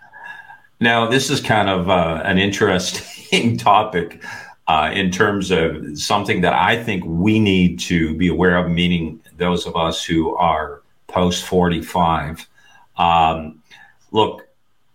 Now, 0.80 1.06
this 1.06 1.30
is 1.30 1.40
kind 1.40 1.68
of 1.68 1.88
uh, 1.88 2.20
an 2.24 2.38
interesting 2.38 3.56
topic 3.58 4.20
uh, 4.66 4.90
in 4.94 5.10
terms 5.10 5.50
of 5.50 5.98
something 5.98 6.40
that 6.40 6.54
I 6.54 6.82
think 6.82 7.04
we 7.06 7.38
need 7.38 7.78
to 7.80 8.14
be 8.16 8.28
aware 8.28 8.56
of, 8.56 8.70
meaning 8.70 9.20
those 9.36 9.66
of 9.66 9.76
us 9.76 10.04
who 10.04 10.34
are 10.36 10.82
post 11.06 11.44
45. 11.44 12.48
Um, 12.96 13.62
look, 14.10 14.48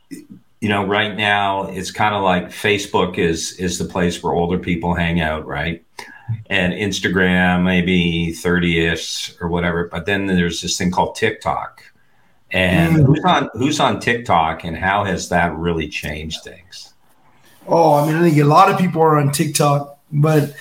you 0.09 0.69
know, 0.69 0.85
right 0.85 1.15
now 1.15 1.67
it's 1.67 1.91
kind 1.91 2.15
of 2.15 2.23
like 2.23 2.47
Facebook 2.47 3.17
is 3.17 3.53
is 3.53 3.77
the 3.77 3.85
place 3.85 4.21
where 4.21 4.33
older 4.33 4.57
people 4.57 4.93
hang 4.93 5.21
out, 5.21 5.45
right? 5.45 5.83
And 6.47 6.73
Instagram 6.73 7.63
maybe 7.63 8.33
30ish 8.33 9.39
or 9.41 9.47
whatever. 9.47 9.87
But 9.87 10.05
then 10.05 10.27
there's 10.27 10.61
this 10.61 10.77
thing 10.77 10.91
called 10.91 11.15
TikTok. 11.15 11.83
And 12.51 12.97
mm. 12.97 13.05
who's 13.05 13.23
on 13.23 13.49
who's 13.53 13.79
on 13.79 13.99
TikTok 13.99 14.63
and 14.63 14.75
how 14.75 15.03
has 15.03 15.29
that 15.29 15.55
really 15.55 15.87
changed 15.87 16.43
things? 16.43 16.88
Oh, 17.67 17.93
I 17.93 18.07
mean, 18.07 18.15
I 18.15 18.21
think 18.21 18.37
a 18.37 18.43
lot 18.43 18.71
of 18.71 18.79
people 18.79 19.01
are 19.01 19.17
on 19.17 19.31
TikTok, 19.31 19.99
but 20.11 20.55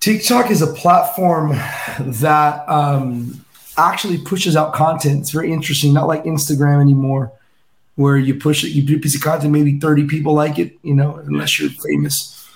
TikTok 0.00 0.50
is 0.50 0.62
a 0.62 0.66
platform 0.66 1.50
that 1.98 2.68
um, 2.68 3.44
actually 3.76 4.18
pushes 4.18 4.56
out 4.56 4.74
content. 4.74 5.20
It's 5.20 5.30
very 5.30 5.52
interesting, 5.52 5.92
not 5.92 6.06
like 6.08 6.24
Instagram 6.24 6.80
anymore 6.80 7.32
where 8.00 8.16
you 8.16 8.34
push 8.34 8.64
it, 8.64 8.70
you 8.70 8.80
do 8.80 8.96
a 8.96 8.98
piece 8.98 9.14
of 9.14 9.20
content, 9.20 9.52
maybe 9.52 9.78
30 9.78 10.06
people 10.06 10.32
like 10.32 10.58
it, 10.58 10.78
you 10.82 10.94
know, 10.94 11.16
unless 11.16 11.58
you're 11.58 11.68
famous. 11.68 12.48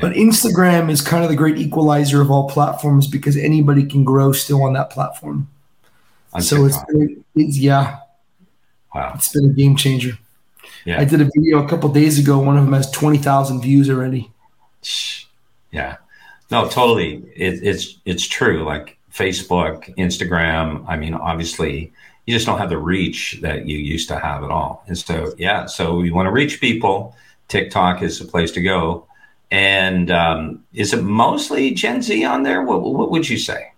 But 0.00 0.14
Instagram 0.14 0.90
is 0.90 1.00
kind 1.00 1.22
of 1.22 1.30
the 1.30 1.36
great 1.36 1.58
equalizer 1.58 2.20
of 2.20 2.28
all 2.28 2.48
platforms 2.48 3.06
because 3.06 3.36
anybody 3.36 3.86
can 3.86 4.02
grow 4.02 4.32
still 4.32 4.64
on 4.64 4.72
that 4.72 4.90
platform. 4.90 5.48
On 6.32 6.42
so 6.42 6.64
it's, 6.64 6.76
it's, 7.36 7.56
yeah, 7.56 7.98
wow, 8.92 9.12
it's 9.14 9.32
been 9.32 9.44
a 9.44 9.52
game 9.52 9.76
changer. 9.76 10.18
Yeah. 10.84 11.00
I 11.00 11.04
did 11.04 11.20
a 11.20 11.30
video 11.34 11.64
a 11.64 11.68
couple 11.68 11.88
days 11.90 12.18
ago. 12.18 12.38
One 12.38 12.58
of 12.58 12.64
them 12.64 12.74
has 12.74 12.90
twenty 12.90 13.18
thousand 13.18 13.62
views 13.62 13.88
already. 13.88 14.30
Yeah, 15.70 15.96
no, 16.50 16.68
totally. 16.68 17.22
It, 17.34 17.60
it's 17.62 17.98
it's 18.04 18.26
true. 18.26 18.64
Like 18.64 18.98
Facebook, 19.12 19.94
Instagram. 19.96 20.84
I 20.88 20.96
mean, 20.96 21.14
obviously, 21.14 21.92
you 22.26 22.34
just 22.34 22.46
don't 22.46 22.58
have 22.58 22.70
the 22.70 22.78
reach 22.78 23.38
that 23.42 23.66
you 23.66 23.78
used 23.78 24.08
to 24.08 24.18
have 24.18 24.42
at 24.42 24.50
all. 24.50 24.84
And 24.86 24.96
so, 24.96 25.34
yeah, 25.38 25.66
so 25.66 26.02
you 26.02 26.14
want 26.14 26.26
to 26.26 26.32
reach 26.32 26.60
people. 26.60 27.16
TikTok 27.48 28.02
is 28.02 28.18
the 28.18 28.24
place 28.24 28.50
to 28.52 28.62
go. 28.62 29.06
And 29.50 30.10
um, 30.10 30.64
is 30.72 30.92
it 30.92 31.02
mostly 31.02 31.72
Gen 31.72 32.02
Z 32.02 32.24
on 32.24 32.42
there? 32.42 32.62
What, 32.62 32.82
what, 32.82 33.10
would 33.10 33.28
you 33.28 33.38
say? 33.38 33.72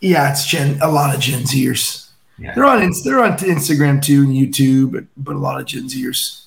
Yeah, 0.00 0.30
it's 0.30 0.46
Gen 0.46 0.78
a 0.80 0.90
lot 0.90 1.14
of 1.14 1.20
Gen 1.20 1.42
Zers. 1.42 2.07
Yeah. 2.38 2.54
They're 2.54 2.64
on 2.64 2.92
they're 3.04 3.22
on 3.22 3.36
Instagram 3.38 4.02
too 4.02 4.22
and 4.22 4.32
YouTube, 4.32 4.92
but, 4.92 5.04
but 5.16 5.34
a 5.34 5.38
lot 5.38 5.60
of 5.60 5.66
Gen 5.66 5.84
Zers. 5.84 6.44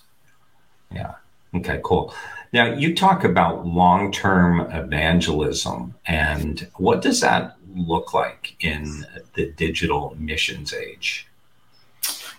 Yeah. 0.92 1.16
Okay. 1.54 1.80
Cool. 1.84 2.14
Now 2.54 2.74
you 2.74 2.96
talk 2.96 3.24
about 3.24 3.66
long 3.66 4.12
term 4.12 4.62
evangelism, 4.72 5.96
and 6.06 6.68
what 6.78 7.02
does 7.02 7.22
that 7.22 7.58
look 7.76 8.14
like 8.14 8.56
in 8.60 9.06
the 9.36 9.52
digital 9.52 10.16
missions 10.20 10.74
age? 10.74 11.28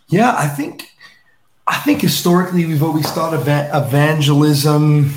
Yeah, 0.09 0.35
I 0.37 0.49
think 0.49 0.92
I 1.66 1.78
think 1.78 2.00
historically 2.00 2.66
we've 2.66 2.82
always 2.82 3.11
thought 3.11 3.32
of 3.35 3.49
evangelism 3.49 5.11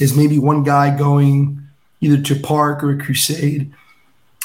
is 0.00 0.16
maybe 0.16 0.38
one 0.38 0.62
guy 0.64 0.96
going 0.96 1.62
either 2.00 2.20
to 2.20 2.34
park 2.40 2.82
or 2.82 2.90
a 2.90 2.98
crusade, 2.98 3.72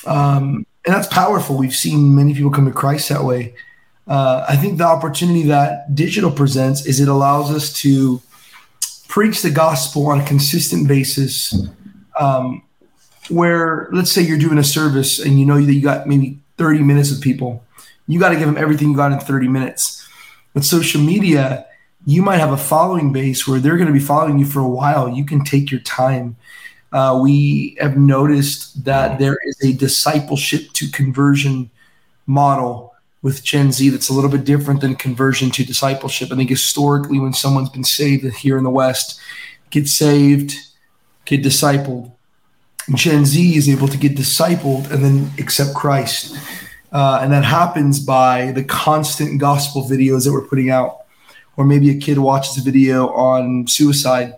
um, 0.06 0.66
and 0.90 0.98
that's 0.98 1.14
powerful. 1.14 1.56
We've 1.56 1.76
seen 1.76 2.16
many 2.16 2.34
people 2.34 2.50
come 2.50 2.66
to 2.66 2.72
Christ 2.72 3.10
that 3.10 3.24
way. 3.24 3.54
Uh, 4.08 4.44
I 4.50 4.56
think 4.56 4.80
the 4.80 4.86
opportunity 4.86 5.44
that 5.44 5.94
digital 5.94 6.32
presents 6.32 6.84
is 6.88 7.00
it 7.00 7.08
allows 7.08 7.52
us 7.52 7.72
to 7.82 8.20
preach 9.08 9.44
the 9.44 9.52
gospel 9.52 10.08
on 10.08 10.20
a 10.20 10.26
consistent 10.26 10.88
basis 10.88 11.56
um, 12.20 12.64
where 13.30 13.88
let's 13.92 14.12
say 14.12 14.24
you're 14.24 14.40
doing 14.40 14.58
a 14.58 14.64
service 14.64 15.24
and 15.24 15.40
you 15.40 15.46
know 15.46 15.62
that 15.62 15.72
you 15.72 15.84
got 15.84 16.08
maybe 16.08 16.40
30 16.58 16.80
minutes 16.80 17.12
with 17.12 17.22
people 17.22 17.64
you 18.08 18.20
got 18.20 18.30
to 18.30 18.36
give 18.36 18.48
them 18.48 18.58
everything 18.58 18.90
you 18.90 18.96
got 18.96 19.12
in 19.12 19.20
30 19.20 19.48
minutes 19.48 20.10
with 20.56 20.66
social 20.66 21.00
media 21.02 21.68
you 22.04 22.24
might 22.24 22.38
have 22.38 22.52
a 22.52 22.58
following 22.58 23.14
base 23.14 23.48
where 23.48 23.60
they're 23.60 23.78
going 23.78 23.86
to 23.86 23.94
be 23.94 24.00
following 24.00 24.40
you 24.40 24.46
for 24.46 24.60
a 24.60 24.68
while 24.68 25.08
you 25.08 25.24
can 25.24 25.44
take 25.44 25.70
your 25.70 25.82
time 25.82 26.36
uh, 26.92 27.20
we 27.22 27.78
have 27.80 27.98
noticed 27.98 28.84
that 28.84 29.20
there 29.20 29.38
is 29.44 29.58
a 29.64 29.74
discipleship 29.74 30.72
to 30.74 30.90
conversion 30.92 31.70
model 32.26 32.94
with 33.22 33.44
gen 33.44 33.72
z 33.72 33.90
that's 33.90 34.10
a 34.10 34.14
little 34.14 34.30
bit 34.30 34.46
different 34.46 34.82
than 34.82 34.96
conversion 34.96 35.50
to 35.50 35.64
discipleship 35.64 36.32
i 36.32 36.36
think 36.36 36.50
historically 36.50 37.20
when 37.20 37.34
someone's 37.34 37.70
been 37.70 37.84
saved 37.84 38.24
here 38.36 38.58
in 38.58 38.64
the 38.64 38.70
west 38.70 39.20
get 39.70 39.88
saved 39.88 40.54
get 41.26 41.44
discipled 41.44 42.12
Gen 42.96 43.26
Z 43.26 43.56
is 43.56 43.70
able 43.70 43.88
to 43.88 43.98
get 43.98 44.16
discipled 44.16 44.90
and 44.92 45.04
then 45.04 45.32
accept 45.38 45.76
Christ. 45.76 46.36
Uh, 46.92 47.20
and 47.22 47.32
that 47.32 47.44
happens 47.46 48.00
by 48.00 48.52
the 48.52 48.64
constant 48.64 49.40
gospel 49.40 49.84
videos 49.84 50.26
that 50.26 50.32
we're 50.32 50.48
putting 50.48 50.70
out. 50.70 51.06
Or 51.56 51.66
maybe 51.66 51.90
a 51.92 52.00
kid 52.00 52.18
watches 52.18 52.58
a 52.58 52.62
video 52.62 53.10
on 53.10 53.68
suicide 53.68 54.36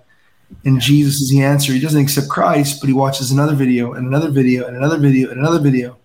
and 0.63 0.79
Jesus 0.79 1.21
is 1.21 1.29
the 1.29 1.41
answer. 1.41 1.73
He 1.73 1.79
doesn't 1.79 2.01
accept 2.01 2.29
Christ, 2.29 2.79
but 2.79 2.87
he 2.87 2.93
watches 2.93 3.31
another 3.31 3.55
video 3.55 3.93
and 3.93 4.07
another 4.07 4.29
video 4.29 4.67
and 4.67 4.77
another 4.77 4.97
video 4.97 5.29
and 5.29 5.39
another 5.39 5.59
video. 5.59 5.97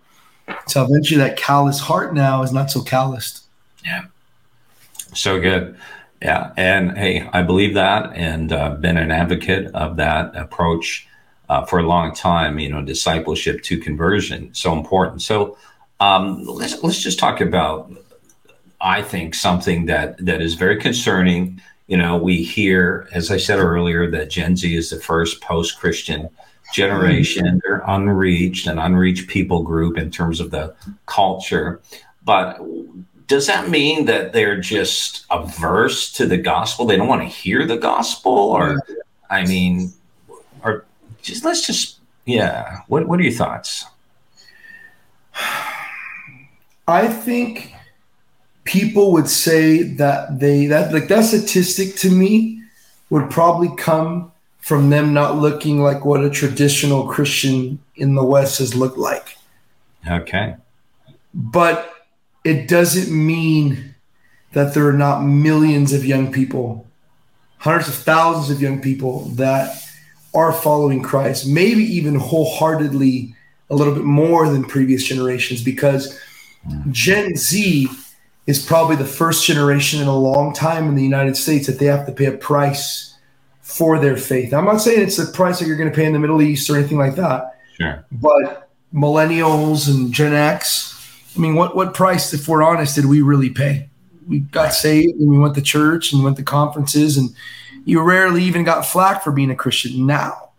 So 0.66 0.84
eventually 0.84 1.18
that 1.18 1.36
callous 1.36 1.80
heart 1.80 2.14
now 2.14 2.42
is 2.42 2.52
not 2.52 2.70
so 2.70 2.82
calloused. 2.82 3.44
Yeah. 3.84 4.06
So 5.14 5.40
good. 5.40 5.76
Yeah. 6.22 6.52
And 6.56 6.96
hey, 6.96 7.28
I 7.32 7.42
believe 7.42 7.74
that 7.74 8.12
and 8.14 8.52
uh, 8.52 8.70
been 8.76 8.96
an 8.96 9.10
advocate 9.10 9.74
of 9.74 9.96
that 9.96 10.34
approach 10.36 11.06
uh, 11.48 11.64
for 11.64 11.78
a 11.78 11.82
long 11.82 12.14
time. 12.14 12.58
You 12.58 12.70
know, 12.70 12.82
discipleship 12.82 13.62
to 13.64 13.78
conversion 13.78 14.50
so 14.52 14.72
important. 14.72 15.22
So 15.22 15.56
um, 16.00 16.44
let's 16.44 16.82
let's 16.82 17.02
just 17.02 17.18
talk 17.18 17.40
about. 17.40 17.92
I 18.78 19.02
think 19.02 19.34
something 19.34 19.86
that 19.86 20.24
that 20.24 20.42
is 20.42 20.54
very 20.54 20.78
concerning. 20.78 21.60
You 21.86 21.96
know, 21.96 22.16
we 22.16 22.42
hear, 22.42 23.08
as 23.12 23.30
I 23.30 23.36
said 23.36 23.58
earlier, 23.58 24.10
that 24.10 24.28
Gen 24.28 24.56
Z 24.56 24.74
is 24.74 24.90
the 24.90 24.98
first 24.98 25.40
post-Christian 25.40 26.28
generation. 26.72 27.46
Mm-hmm. 27.46 27.58
They're 27.62 27.84
unreached, 27.86 28.66
an 28.66 28.78
unreached 28.78 29.28
people 29.28 29.62
group 29.62 29.96
in 29.96 30.10
terms 30.10 30.40
of 30.40 30.50
the 30.50 30.74
culture. 31.06 31.80
But 32.24 32.60
does 33.28 33.46
that 33.46 33.68
mean 33.70 34.06
that 34.06 34.32
they're 34.32 34.60
just 34.60 35.26
averse 35.30 36.12
to 36.14 36.26
the 36.26 36.36
gospel? 36.36 36.86
They 36.86 36.96
don't 36.96 37.06
want 37.06 37.22
to 37.22 37.28
hear 37.28 37.64
the 37.66 37.76
gospel, 37.76 38.32
or 38.32 38.82
I 39.30 39.46
mean, 39.46 39.92
or 40.64 40.84
just 41.22 41.44
let's 41.44 41.64
just 41.64 42.00
yeah. 42.24 42.80
What 42.88 43.06
what 43.06 43.20
are 43.20 43.22
your 43.22 43.32
thoughts? 43.32 43.84
I 46.88 47.06
think 47.06 47.75
people 48.66 49.12
would 49.12 49.28
say 49.28 49.82
that 49.82 50.38
they 50.38 50.66
that 50.66 50.92
like 50.92 51.08
that 51.08 51.24
statistic 51.24 51.96
to 51.96 52.10
me 52.10 52.62
would 53.08 53.30
probably 53.30 53.74
come 53.76 54.30
from 54.58 54.90
them 54.90 55.14
not 55.14 55.38
looking 55.38 55.80
like 55.80 56.04
what 56.04 56.24
a 56.24 56.28
traditional 56.28 57.06
Christian 57.06 57.78
in 57.94 58.16
the 58.16 58.24
West 58.24 58.58
has 58.58 58.74
looked 58.74 58.98
like. 58.98 59.38
Okay. 60.10 60.56
But 61.32 61.92
it 62.44 62.66
doesn't 62.66 63.10
mean 63.10 63.94
that 64.52 64.74
there 64.74 64.86
are 64.88 64.92
not 64.92 65.22
millions 65.22 65.92
of 65.92 66.04
young 66.04 66.32
people, 66.32 66.86
hundreds 67.58 67.88
of 67.88 67.94
thousands 67.94 68.50
of 68.50 68.60
young 68.60 68.80
people 68.80 69.26
that 69.36 69.82
are 70.34 70.52
following 70.52 71.02
Christ, 71.02 71.46
maybe 71.46 71.84
even 71.84 72.16
wholeheartedly 72.16 73.34
a 73.70 73.74
little 73.74 73.94
bit 73.94 74.04
more 74.04 74.48
than 74.48 74.64
previous 74.64 75.04
generations, 75.04 75.62
because 75.62 76.18
Gen 76.90 77.36
Z 77.36 77.88
is 78.46 78.64
probably 78.64 78.96
the 78.96 79.04
first 79.04 79.44
generation 79.44 80.00
in 80.00 80.08
a 80.08 80.16
long 80.16 80.52
time 80.52 80.88
in 80.88 80.94
the 80.94 81.02
United 81.02 81.36
States 81.36 81.66
that 81.66 81.78
they 81.78 81.86
have 81.86 82.06
to 82.06 82.12
pay 82.12 82.26
a 82.26 82.32
price 82.32 83.16
for 83.60 83.98
their 83.98 84.16
faith. 84.16 84.54
I'm 84.54 84.64
not 84.64 84.80
saying 84.80 85.00
it's 85.00 85.16
the 85.16 85.32
price 85.32 85.58
that 85.58 85.66
you're 85.66 85.76
going 85.76 85.90
to 85.90 85.94
pay 85.94 86.04
in 86.04 86.12
the 86.12 86.18
Middle 86.18 86.40
East 86.40 86.70
or 86.70 86.76
anything 86.76 86.98
like 86.98 87.16
that. 87.16 87.58
Sure. 87.76 88.04
But 88.12 88.70
millennials 88.94 89.88
and 89.88 90.12
Gen 90.12 90.32
X, 90.32 90.92
I 91.36 91.40
mean, 91.40 91.56
what 91.56 91.74
what 91.74 91.92
price, 91.92 92.32
if 92.32 92.46
we're 92.46 92.62
honest, 92.62 92.94
did 92.94 93.06
we 93.06 93.20
really 93.22 93.50
pay? 93.50 93.88
we 94.26 94.40
got 94.40 94.74
saved 94.74 95.18
and 95.18 95.30
we 95.30 95.38
went 95.38 95.54
to 95.54 95.62
church 95.62 96.12
and 96.12 96.24
went 96.24 96.36
to 96.36 96.42
conferences, 96.42 97.16
and 97.16 97.34
you 97.84 98.00
rarely 98.02 98.42
even 98.42 98.64
got 98.64 98.86
flack 98.86 99.22
for 99.22 99.32
being 99.32 99.50
a 99.50 99.56
Christian. 99.56 100.06
Now, 100.06 100.50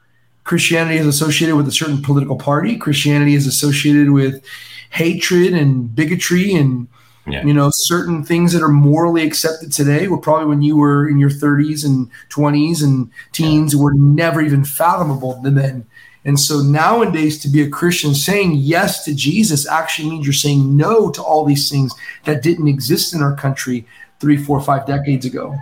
Christianity 0.43 0.97
is 0.97 1.05
associated 1.05 1.55
with 1.55 1.67
a 1.67 1.71
certain 1.71 2.01
political 2.01 2.37
party. 2.37 2.77
Christianity 2.77 3.35
is 3.35 3.45
associated 3.45 4.11
with 4.11 4.43
hatred 4.91 5.53
and 5.53 5.93
bigotry 5.93 6.53
and 6.53 6.87
yeah. 7.27 7.43
you 7.43 7.53
know 7.53 7.69
certain 7.71 8.23
things 8.23 8.53
that 8.53 8.63
are 8.63 8.69
morally 8.69 9.25
accepted 9.25 9.71
today 9.71 10.07
were 10.07 10.17
probably 10.17 10.47
when 10.47 10.61
you 10.61 10.77
were 10.77 11.09
in 11.09 11.19
your 11.19 11.29
30s 11.29 11.85
and 11.85 12.09
20s 12.29 12.83
and 12.83 13.09
teens 13.31 13.73
yeah. 13.73 13.81
were 13.81 13.93
never 13.93 14.41
even 14.41 14.63
fathomable 14.63 15.41
to 15.43 15.49
then 15.49 15.85
and 16.27 16.37
so 16.37 16.59
nowadays, 16.59 17.39
to 17.39 17.47
be 17.47 17.61
a 17.61 17.69
Christian, 17.69 18.13
saying 18.13 18.55
yes 18.55 19.05
to 19.05 19.15
Jesus 19.15 19.65
actually 19.65 20.09
means 20.09 20.25
you're 20.25 20.33
saying 20.33 20.75
no 20.75 21.09
to 21.11 21.23
all 21.23 21.45
these 21.45 21.69
things 21.69 21.95
that 22.25 22.43
didn't 22.43 22.67
exist 22.67 23.15
in 23.15 23.21
our 23.21 23.33
country 23.33 23.87
three, 24.19 24.35
four, 24.35 24.59
five 24.59 24.85
decades 24.85 25.25
ago. 25.25 25.55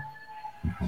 Mm-hmm. 0.65 0.87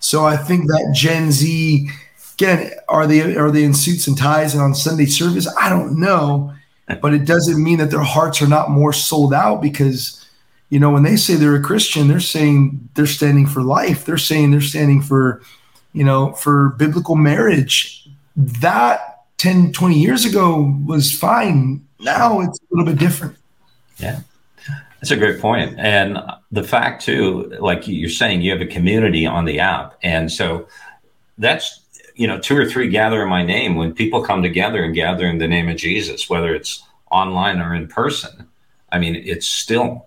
So 0.00 0.26
I 0.26 0.36
think 0.36 0.66
that 0.66 0.92
Gen 0.94 1.32
Z, 1.32 1.88
again, 2.34 2.72
are 2.90 3.06
they 3.06 3.36
are 3.36 3.50
they 3.50 3.64
in 3.64 3.72
suits 3.72 4.06
and 4.06 4.18
ties 4.18 4.52
and 4.52 4.62
on 4.62 4.74
Sunday 4.74 5.06
service? 5.06 5.48
I 5.58 5.70
don't 5.70 5.98
know, 5.98 6.52
but 7.00 7.14
it 7.14 7.24
doesn't 7.24 7.62
mean 7.62 7.78
that 7.78 7.90
their 7.90 8.02
hearts 8.02 8.40
are 8.42 8.48
not 8.48 8.70
more 8.70 8.92
sold 8.92 9.34
out 9.34 9.60
because, 9.60 10.24
you 10.68 10.78
know, 10.80 10.90
when 10.90 11.02
they 11.02 11.16
say 11.16 11.34
they're 11.34 11.56
a 11.56 11.62
Christian, 11.62 12.08
they're 12.08 12.20
saying 12.20 12.88
they're 12.94 13.06
standing 13.06 13.46
for 13.46 13.62
life. 13.62 14.04
They're 14.04 14.18
saying 14.18 14.50
they're 14.50 14.60
standing 14.60 15.02
for, 15.02 15.42
you 15.92 16.04
know, 16.04 16.32
for 16.32 16.70
biblical 16.70 17.16
marriage 17.16 18.08
that 18.36 19.24
10, 19.38 19.72
20 19.72 19.98
years 19.98 20.24
ago 20.24 20.74
was 20.86 21.12
fine. 21.12 21.84
Now 21.98 22.40
it's 22.40 22.58
a 22.58 22.62
little 22.70 22.86
bit 22.86 22.98
different. 22.98 23.36
Yeah. 23.98 24.20
That's 25.00 25.10
a 25.10 25.16
great 25.16 25.40
point. 25.40 25.78
And 25.78 26.18
the 26.52 26.62
fact 26.62 27.02
too, 27.02 27.56
like 27.58 27.88
you're 27.88 28.10
saying, 28.10 28.42
you 28.42 28.50
have 28.50 28.60
a 28.60 28.66
community 28.66 29.26
on 29.26 29.46
the 29.46 29.58
app. 29.58 29.98
And 30.02 30.30
so 30.30 30.68
that's, 31.38 31.80
you 32.20 32.26
know, 32.26 32.38
two 32.38 32.54
or 32.54 32.66
three 32.66 32.86
gather 32.86 33.22
in 33.22 33.30
my 33.30 33.42
name. 33.42 33.76
When 33.76 33.94
people 33.94 34.22
come 34.22 34.42
together 34.42 34.84
and 34.84 34.94
gather 34.94 35.26
in 35.26 35.38
the 35.38 35.48
name 35.48 35.70
of 35.70 35.78
Jesus, 35.78 36.28
whether 36.28 36.54
it's 36.54 36.84
online 37.10 37.62
or 37.62 37.74
in 37.74 37.88
person, 37.88 38.46
I 38.92 38.98
mean, 38.98 39.14
it's 39.14 39.46
still 39.46 40.04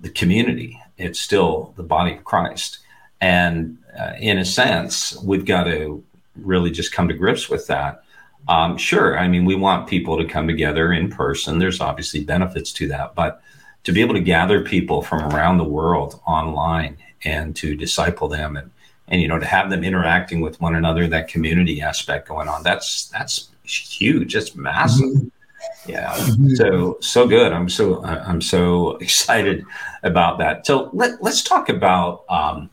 the 0.00 0.10
community. 0.10 0.82
It's 0.98 1.20
still 1.20 1.72
the 1.76 1.84
body 1.84 2.14
of 2.14 2.24
Christ. 2.24 2.80
And 3.20 3.78
uh, 3.96 4.14
in 4.18 4.38
a 4.38 4.44
sense, 4.44 5.16
we've 5.22 5.44
got 5.44 5.64
to 5.64 6.02
really 6.34 6.72
just 6.72 6.90
come 6.90 7.06
to 7.06 7.14
grips 7.14 7.48
with 7.48 7.68
that. 7.68 8.02
Um, 8.48 8.76
sure, 8.76 9.16
I 9.16 9.28
mean, 9.28 9.44
we 9.44 9.54
want 9.54 9.88
people 9.88 10.18
to 10.18 10.24
come 10.24 10.48
together 10.48 10.92
in 10.92 11.10
person. 11.10 11.60
There's 11.60 11.80
obviously 11.80 12.24
benefits 12.24 12.72
to 12.72 12.88
that, 12.88 13.14
but 13.14 13.40
to 13.84 13.92
be 13.92 14.00
able 14.00 14.14
to 14.14 14.20
gather 14.20 14.64
people 14.64 15.00
from 15.00 15.32
around 15.32 15.58
the 15.58 15.64
world 15.78 16.20
online 16.26 16.96
and 17.24 17.54
to 17.54 17.76
disciple 17.76 18.26
them 18.26 18.56
and 18.56 18.72
and 19.12 19.20
you 19.20 19.28
know 19.28 19.38
to 19.38 19.46
have 19.46 19.70
them 19.70 19.84
interacting 19.84 20.40
with 20.40 20.60
one 20.60 20.74
another, 20.74 21.06
that 21.06 21.28
community 21.28 21.80
aspect 21.82 22.26
going 22.26 22.48
on, 22.48 22.64
that's 22.64 23.08
that's 23.10 23.50
huge. 23.62 24.34
It's 24.34 24.56
massive. 24.56 25.10
Mm-hmm. 25.10 25.90
Yeah. 25.90 26.14
Mm-hmm. 26.14 26.54
So 26.54 26.96
so 27.00 27.28
good. 27.28 27.52
I'm 27.52 27.68
so 27.68 28.02
I'm 28.04 28.40
so 28.40 28.96
excited 29.00 29.64
about 30.02 30.38
that. 30.38 30.66
So 30.66 30.90
let 30.92 31.22
let's 31.22 31.44
talk 31.44 31.68
about. 31.68 32.24
Um, 32.28 32.70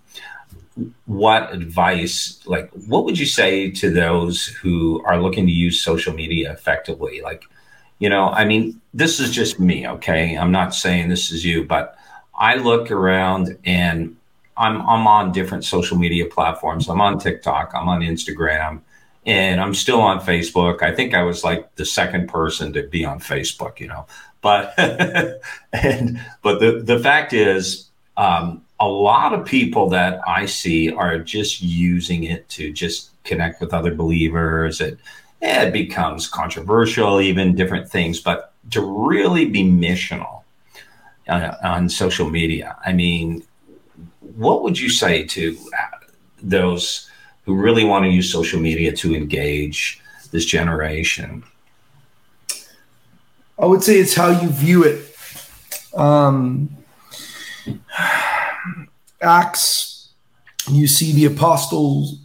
what 1.07 1.53
advice 1.53 2.39
like 2.45 2.71
what 2.87 3.03
would 3.03 3.19
you 3.19 3.25
say 3.25 3.69
to 3.69 3.89
those 3.89 4.45
who 4.45 5.03
are 5.03 5.21
looking 5.21 5.45
to 5.45 5.51
use 5.51 5.83
social 5.83 6.13
media 6.13 6.53
effectively 6.53 7.19
like 7.21 7.43
you 7.97 8.07
know 8.07 8.29
i 8.29 8.45
mean 8.45 8.79
this 8.93 9.19
is 9.19 9.29
just 9.29 9.59
me 9.59 9.85
okay 9.85 10.37
i'm 10.37 10.53
not 10.53 10.73
saying 10.73 11.09
this 11.09 11.33
is 11.33 11.43
you 11.43 11.65
but 11.65 11.97
i 12.33 12.55
look 12.55 12.91
around 12.91 13.57
and 13.65 14.15
i'm 14.59 14.81
i'm 14.81 15.07
on 15.07 15.31
different 15.31 15.63
social 15.63 15.97
media 15.97 16.25
platforms. 16.25 16.89
I'm 16.89 17.01
on 17.01 17.17
tiktok 17.17 17.71
i'm 17.73 17.89
on 17.89 18.01
instagram 18.01 18.81
and 19.25 19.59
i'm 19.59 19.73
still 19.73 20.01
on 20.01 20.19
facebook. 20.19 20.81
I 20.83 20.93
think 20.93 21.13
i 21.13 21.23
was 21.23 21.43
like 21.43 21.73
the 21.75 21.85
second 21.85 22.29
person 22.29 22.73
to 22.73 22.83
be 22.83 23.05
on 23.05 23.19
facebook 23.19 23.79
you 23.79 23.87
know? 23.87 24.05
But 24.41 24.73
and 25.73 26.21
but 26.41 26.59
the 26.59 26.81
the 26.83 26.99
fact 26.99 27.33
is 27.33 27.89
um, 28.19 28.63
a 28.79 28.87
lot 28.87 29.33
of 29.33 29.45
people 29.45 29.89
that 29.89 30.19
I 30.27 30.45
see 30.45 30.91
are 30.91 31.17
just 31.19 31.61
using 31.61 32.23
it 32.25 32.47
to 32.49 32.71
just 32.71 33.11
connect 33.23 33.61
with 33.61 33.73
other 33.73 33.93
believers. 33.93 34.81
It, 34.81 34.97
it 35.41 35.71
becomes 35.71 36.27
controversial, 36.27 37.21
even 37.21 37.55
different 37.55 37.89
things, 37.89 38.19
but 38.19 38.53
to 38.71 38.81
really 38.81 39.45
be 39.45 39.63
missional 39.63 40.43
uh, 41.27 41.55
on 41.63 41.89
social 41.89 42.29
media, 42.29 42.77
I 42.85 42.93
mean, 42.93 43.43
what 44.35 44.63
would 44.63 44.79
you 44.79 44.89
say 44.89 45.23
to 45.25 45.57
those 46.41 47.09
who 47.45 47.55
really 47.55 47.83
want 47.83 48.05
to 48.05 48.09
use 48.09 48.31
social 48.31 48.59
media 48.59 48.91
to 48.97 49.15
engage 49.15 50.01
this 50.31 50.45
generation? 50.45 51.43
I 53.57 53.65
would 53.65 53.83
say 53.83 53.97
it's 53.97 54.15
how 54.15 54.29
you 54.29 54.49
view 54.49 54.83
it. 54.83 55.15
Um, 55.93 56.77
Acts, 59.21 60.09
you 60.69 60.87
see 60.87 61.11
the 61.11 61.25
apostles' 61.25 62.19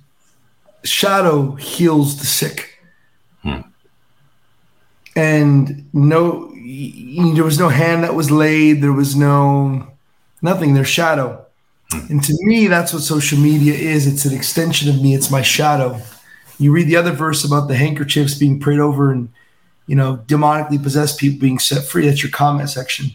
shadow 0.84 1.52
heals 1.52 2.20
the 2.20 2.26
sick. 2.26 2.78
Hmm. 3.42 3.60
And 5.16 5.88
no, 5.92 6.52
there 7.34 7.44
was 7.44 7.58
no 7.58 7.68
hand 7.68 8.04
that 8.04 8.14
was 8.14 8.30
laid. 8.30 8.82
There 8.82 8.92
was 8.92 9.16
no 9.16 9.88
nothing. 10.42 10.74
Their 10.74 10.84
shadow. 10.84 11.43
Hmm. 11.92 12.06
And 12.10 12.24
to 12.24 12.34
me, 12.40 12.66
that's 12.66 12.92
what 12.92 13.02
social 13.02 13.38
media 13.38 13.74
is. 13.74 14.06
It's 14.06 14.24
an 14.24 14.34
extension 14.34 14.88
of 14.88 15.02
me. 15.02 15.14
It's 15.14 15.30
my 15.30 15.42
shadow. 15.42 16.00
You 16.58 16.72
read 16.72 16.86
the 16.86 16.96
other 16.96 17.12
verse 17.12 17.44
about 17.44 17.68
the 17.68 17.76
handkerchiefs 17.76 18.34
being 18.34 18.60
prayed 18.60 18.78
over 18.78 19.10
and, 19.10 19.28
you 19.86 19.96
know, 19.96 20.18
demonically 20.26 20.82
possessed 20.82 21.18
people 21.18 21.40
being 21.40 21.58
set 21.58 21.84
free. 21.84 22.06
That's 22.06 22.22
your 22.22 22.32
comment 22.32 22.70
section. 22.70 23.10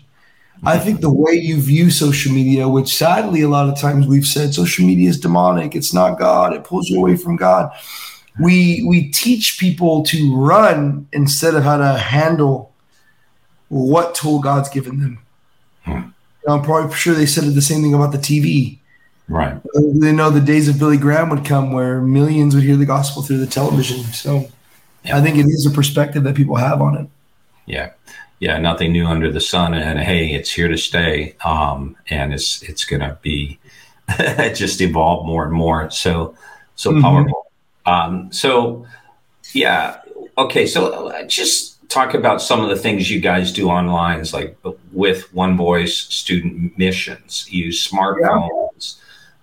I 0.64 0.78
think 0.78 1.02
the 1.02 1.14
way 1.14 1.34
you 1.34 1.60
view 1.62 1.90
social 1.90 2.34
media, 2.34 2.68
which 2.68 2.94
sadly 2.96 3.42
a 3.42 3.48
lot 3.48 3.70
of 3.70 3.80
times 3.80 4.08
we've 4.08 4.26
said 4.26 4.54
social 4.54 4.86
media 4.86 5.10
is 5.10 5.20
demonic, 5.20 5.76
it's 5.76 5.94
not 5.94 6.20
God, 6.20 6.54
it 6.54 6.66
pulls 6.66 6.90
you 6.90 7.00
away 7.00 7.16
from 7.16 7.38
God. 7.38 7.72
We 8.42 8.84
we 8.88 9.10
teach 9.10 9.58
people 9.60 10.04
to 10.04 10.36
run 10.36 11.08
instead 11.14 11.56
of 11.56 11.64
how 11.64 11.78
to 11.78 11.98
handle 11.98 12.74
what 13.70 14.16
tool 14.16 14.40
God's 14.40 14.70
given 14.70 15.00
them. 15.00 15.20
Hmm. 15.84 16.10
I'm 16.48 16.62
probably 16.62 16.96
sure 16.96 17.14
they 17.14 17.26
said 17.26 17.44
the 17.44 17.62
same 17.62 17.82
thing 17.82 17.94
about 17.94 18.12
the 18.12 18.18
TV. 18.18 18.78
Right. 19.28 19.60
They 19.74 20.12
know 20.12 20.30
the 20.30 20.40
days 20.40 20.68
of 20.68 20.80
Billy 20.80 20.98
Graham 20.98 21.30
would 21.30 21.46
come 21.46 21.72
where 21.72 22.02
millions 22.02 22.56
would 22.56 22.64
hear 22.64 22.78
the 22.78 22.86
gospel 22.86 23.22
through 23.22 23.38
the 23.38 23.48
television. 23.48 24.04
So 24.06 24.50
yeah. 25.04 25.18
I 25.18 25.22
think 25.22 25.38
it 25.38 25.46
is 25.46 25.68
a 25.68 25.72
perspective 25.72 26.24
that 26.24 26.36
people 26.36 26.56
have 26.56 26.82
on 26.82 26.98
it. 26.98 27.08
Yeah 27.66 27.92
yeah, 28.40 28.58
nothing 28.58 28.94
new 28.94 29.06
under 29.06 29.32
the 29.32 29.42
sun, 29.42 29.74
and 29.74 30.00
hey, 30.00 30.34
it's 30.34 30.52
here 30.52 30.70
to 30.70 30.78
stay, 30.78 31.36
um, 31.44 31.98
and 32.10 32.34
it's 32.34 32.62
it's 32.64 32.86
going 32.86 33.02
to 33.02 33.18
be 33.22 33.60
just 34.54 34.80
evolve 34.80 35.26
more 35.26 35.44
and 35.44 35.54
more. 35.54 35.90
So 35.92 36.36
so 36.76 36.92
mm-hmm. 36.92 37.02
powerful. 37.02 37.52
Um, 37.86 38.32
so 38.32 38.86
yeah, 39.54 40.00
okay. 40.38 40.66
So 40.66 41.08
uh, 41.08 41.24
just 41.24 41.69
talk 41.90 42.14
about 42.14 42.42
some 42.42 42.62
of 42.62 42.70
the 42.70 42.76
things 42.76 43.10
you 43.10 43.20
guys 43.20 43.52
do 43.52 43.70
online, 43.70 44.24
like 44.32 44.56
with 44.94 45.34
One 45.34 45.58
Voice 45.58 45.98
student 45.98 46.78
missions. 46.78 47.52
use 47.52 47.86
smartphones 47.86 49.00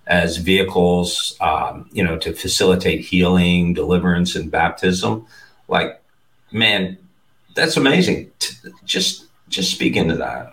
yeah. 0.06 0.14
as 0.14 0.38
vehicles, 0.38 1.36
um, 1.40 1.90
you 1.92 2.02
know, 2.02 2.16
to 2.18 2.32
facilitate 2.32 3.00
healing, 3.00 3.74
deliverance, 3.74 4.36
and 4.36 4.50
baptism. 4.50 5.26
Like, 5.68 6.00
man, 6.52 6.96
that's 7.54 7.76
amazing. 7.76 8.30
Just 8.84 9.26
just 9.48 9.72
speak 9.72 9.96
into 9.96 10.16
that. 10.16 10.52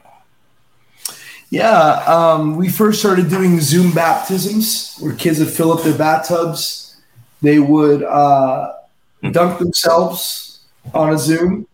Yeah, 1.49 2.03
um, 2.07 2.57
we 2.57 2.67
first 2.69 2.99
started 2.99 3.29
doing 3.29 3.59
Zoom 3.59 3.91
baptisms 3.93 4.97
where 4.99 5.13
kids 5.13 5.37
would 5.37 5.49
fill 5.49 5.71
up 5.71 5.83
their 5.83 5.95
bathtubs. 5.95 6.99
They 7.43 7.59
would 7.59 8.01
uh, 8.01 8.73
dunk 9.31 9.59
themselves 9.59 10.61
on 10.95 11.13
a 11.13 11.17
Zoom. 11.17 11.67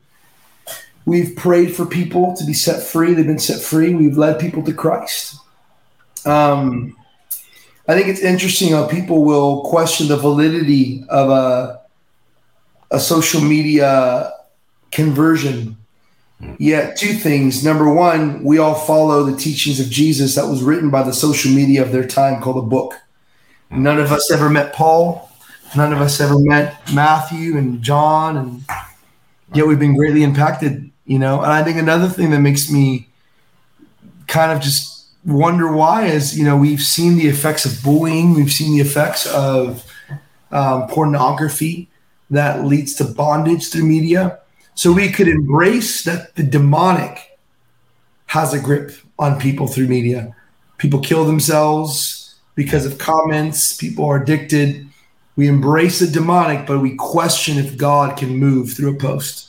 We've 1.09 1.35
prayed 1.35 1.75
for 1.75 1.87
people 1.87 2.35
to 2.35 2.45
be 2.45 2.53
set 2.53 2.83
free. 2.83 3.15
They've 3.15 3.25
been 3.25 3.39
set 3.39 3.61
free. 3.61 3.95
We've 3.95 4.15
led 4.15 4.39
people 4.39 4.63
to 4.63 4.73
Christ. 4.73 5.37
Um, 6.23 6.95
I 7.87 7.95
think 7.95 8.09
it's 8.09 8.21
interesting 8.21 8.73
how 8.73 8.85
people 8.87 9.25
will 9.25 9.63
question 9.63 10.07
the 10.07 10.17
validity 10.17 11.03
of 11.09 11.31
a, 11.31 11.81
a 12.91 12.99
social 12.99 13.41
media 13.41 14.31
conversion. 14.91 15.77
Yet, 16.59 16.95
two 16.95 17.13
things. 17.13 17.65
Number 17.65 17.91
one, 17.91 18.43
we 18.43 18.59
all 18.59 18.75
follow 18.75 19.23
the 19.23 19.35
teachings 19.35 19.79
of 19.79 19.89
Jesus 19.89 20.35
that 20.35 20.45
was 20.45 20.61
written 20.61 20.91
by 20.91 21.01
the 21.01 21.11
social 21.11 21.51
media 21.51 21.81
of 21.81 21.91
their 21.91 22.05
time 22.05 22.39
called 22.39 22.63
a 22.63 22.67
book. 22.67 22.93
None 23.71 23.99
of 23.99 24.11
us 24.11 24.31
ever 24.31 24.47
met 24.47 24.73
Paul. 24.73 25.31
None 25.75 25.91
of 25.91 26.01
us 26.01 26.21
ever 26.21 26.37
met 26.37 26.93
Matthew 26.93 27.57
and 27.57 27.81
John. 27.81 28.37
And 28.37 28.63
yet 29.53 29.65
we've 29.65 29.79
been 29.79 29.95
greatly 29.95 30.21
impacted, 30.21 30.91
you 31.09 31.17
know. 31.17 31.41
And 31.41 31.51
I 31.51 31.63
think 31.63 31.77
another 31.77 32.07
thing 32.07 32.29
that 32.29 32.39
makes 32.39 32.71
me 32.71 33.09
kind 34.27 34.51
of 34.51 34.61
just 34.61 35.07
wonder 35.25 35.69
why 35.71 36.05
is 36.05 36.37
you 36.37 36.45
know 36.45 36.55
we've 36.55 36.81
seen 36.81 37.17
the 37.17 37.27
effects 37.27 37.65
of 37.65 37.83
bullying 37.83 38.33
we've 38.33 38.51
seen 38.51 38.77
the 38.77 38.81
effects 38.81 39.25
of 39.25 39.83
um, 40.51 40.87
pornography 40.87 41.89
that 42.29 42.63
leads 42.63 42.93
to 42.93 43.03
bondage 43.03 43.69
through 43.69 43.85
media. 43.85 44.39
So 44.75 44.93
we 44.93 45.09
could 45.09 45.27
embrace 45.27 46.03
that 46.03 46.35
the 46.35 46.43
demonic 46.43 47.37
has 48.27 48.53
a 48.53 48.59
grip 48.59 48.91
on 49.17 49.39
people 49.39 49.67
through 49.67 49.87
media. 49.87 50.35
People 50.77 51.01
kill 51.01 51.25
themselves 51.25 52.35
because 52.53 52.85
of 52.85 52.99
comments 52.99 53.75
people 53.75 54.05
are 54.05 54.21
addicted. 54.21 54.87
We 55.35 55.47
embrace 55.47 55.99
the 55.99 56.07
demonic 56.07 56.67
but 56.67 56.79
we 56.79 56.95
question 56.95 57.57
if 57.57 57.77
god 57.77 58.15
can 58.15 58.29
move 58.37 58.73
through 58.73 58.95
a 58.95 58.99
post 58.99 59.48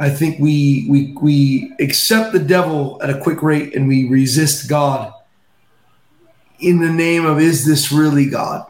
I 0.00 0.10
think 0.10 0.40
we 0.40 0.86
we 0.88 1.14
we 1.20 1.72
accept 1.78 2.32
the 2.32 2.38
devil 2.38 2.98
at 3.02 3.10
a 3.10 3.20
quick 3.20 3.42
rate 3.42 3.76
and 3.76 3.86
we 3.86 4.08
resist 4.08 4.68
God 4.68 5.12
in 6.60 6.80
the 6.80 6.90
name 6.90 7.24
of 7.24 7.40
is 7.40 7.66
this 7.66 7.90
really 7.90 8.26
God? 8.26 8.66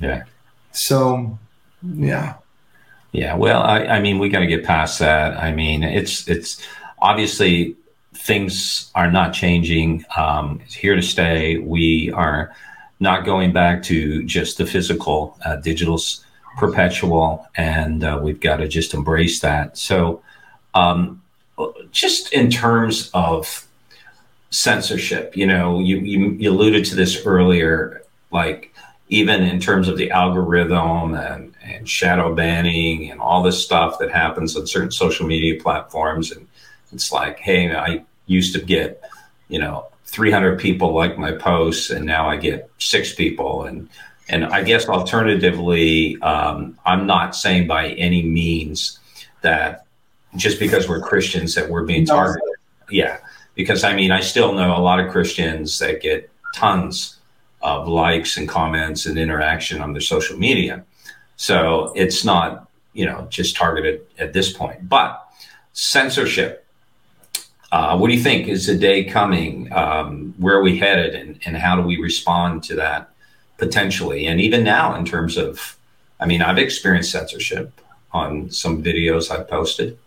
Yeah. 0.00 0.24
So, 0.72 1.38
yeah. 1.82 2.34
Yeah. 3.12 3.34
Well, 3.34 3.62
I, 3.62 3.84
I 3.84 4.00
mean, 4.00 4.18
we 4.18 4.28
got 4.28 4.40
to 4.40 4.46
get 4.46 4.64
past 4.64 4.98
that. 5.00 5.36
I 5.36 5.52
mean, 5.52 5.82
it's 5.82 6.28
it's 6.28 6.62
obviously 7.00 7.76
things 8.14 8.90
are 8.94 9.10
not 9.10 9.32
changing. 9.32 10.04
Um, 10.16 10.60
it's 10.64 10.74
here 10.74 10.94
to 10.94 11.02
stay. 11.02 11.58
We 11.58 12.12
are 12.12 12.54
not 13.00 13.24
going 13.24 13.52
back 13.52 13.82
to 13.84 14.24
just 14.24 14.58
the 14.58 14.66
physical. 14.66 15.38
Uh, 15.44 15.56
digital's 15.56 16.24
perpetual, 16.58 17.46
and 17.56 18.04
uh, 18.04 18.18
we've 18.22 18.40
got 18.40 18.56
to 18.58 18.68
just 18.68 18.92
embrace 18.92 19.40
that. 19.40 19.78
So 19.78 20.22
um, 20.78 21.22
just 21.90 22.32
in 22.32 22.50
terms 22.50 23.10
of 23.14 23.66
censorship, 24.50 25.36
you 25.36 25.46
know, 25.46 25.80
you, 25.80 25.98
you, 25.98 26.30
you 26.30 26.50
alluded 26.50 26.84
to 26.86 26.94
this 26.94 27.26
earlier, 27.26 28.02
like 28.30 28.72
even 29.08 29.42
in 29.42 29.58
terms 29.60 29.88
of 29.88 29.96
the 29.96 30.10
algorithm 30.10 31.14
and, 31.14 31.54
and 31.64 31.88
shadow 31.88 32.34
banning 32.34 33.10
and 33.10 33.20
all 33.20 33.42
this 33.42 33.62
stuff 33.62 33.98
that 33.98 34.10
happens 34.10 34.56
on 34.56 34.66
certain 34.66 34.90
social 34.90 35.26
media 35.26 35.60
platforms. 35.60 36.30
And 36.30 36.46
it's 36.92 37.10
like, 37.10 37.38
hey, 37.38 37.74
I 37.74 38.04
used 38.26 38.54
to 38.54 38.60
get, 38.60 39.02
you 39.48 39.58
know, 39.58 39.86
300 40.04 40.58
people 40.58 40.94
like 40.94 41.18
my 41.18 41.32
posts, 41.32 41.90
and 41.90 42.04
now 42.04 42.28
I 42.28 42.36
get 42.36 42.70
six 42.78 43.14
people. 43.14 43.64
And 43.64 43.88
and 44.30 44.44
I 44.46 44.62
guess 44.62 44.86
alternatively, 44.88 46.20
um, 46.20 46.78
I'm 46.84 47.06
not 47.06 47.34
saying 47.34 47.66
by 47.66 47.90
any 47.90 48.22
means 48.22 48.98
that 49.40 49.86
just 50.36 50.58
because 50.58 50.88
we're 50.88 51.00
Christians 51.00 51.54
that 51.54 51.68
we're 51.68 51.84
being 51.84 52.06
targeted. 52.06 52.42
Yeah, 52.90 53.18
because 53.54 53.84
I 53.84 53.94
mean, 53.94 54.10
I 54.10 54.20
still 54.20 54.52
know 54.52 54.76
a 54.76 54.80
lot 54.80 55.00
of 55.00 55.10
Christians 55.10 55.78
that 55.78 56.00
get 56.00 56.30
tons 56.54 57.16
of 57.60 57.88
likes 57.88 58.36
and 58.36 58.48
comments 58.48 59.06
and 59.06 59.18
interaction 59.18 59.80
on 59.80 59.92
their 59.92 60.00
social 60.00 60.38
media. 60.38 60.84
So 61.36 61.92
it's 61.96 62.24
not, 62.24 62.68
you 62.92 63.06
know, 63.06 63.26
just 63.30 63.56
targeted 63.56 64.06
at 64.18 64.32
this 64.32 64.52
point. 64.52 64.88
But 64.88 65.24
censorship, 65.72 66.66
uh, 67.70 67.96
what 67.98 68.08
do 68.08 68.14
you 68.14 68.22
think? 68.22 68.48
Is 68.48 68.66
the 68.66 68.76
day 68.76 69.04
coming? 69.04 69.72
Um, 69.72 70.34
where 70.38 70.56
are 70.56 70.62
we 70.62 70.78
headed, 70.78 71.14
and, 71.14 71.38
and 71.44 71.56
how 71.56 71.76
do 71.76 71.82
we 71.82 72.00
respond 72.00 72.62
to 72.64 72.76
that 72.76 73.10
potentially? 73.58 74.26
And 74.26 74.40
even 74.40 74.64
now, 74.64 74.94
in 74.94 75.04
terms 75.04 75.36
of, 75.36 75.76
I 76.20 76.26
mean, 76.26 76.42
I've 76.42 76.58
experienced 76.58 77.12
censorship 77.12 77.72
on 78.12 78.50
some 78.50 78.82
videos 78.82 79.30
I've 79.30 79.48
posted. 79.48 79.98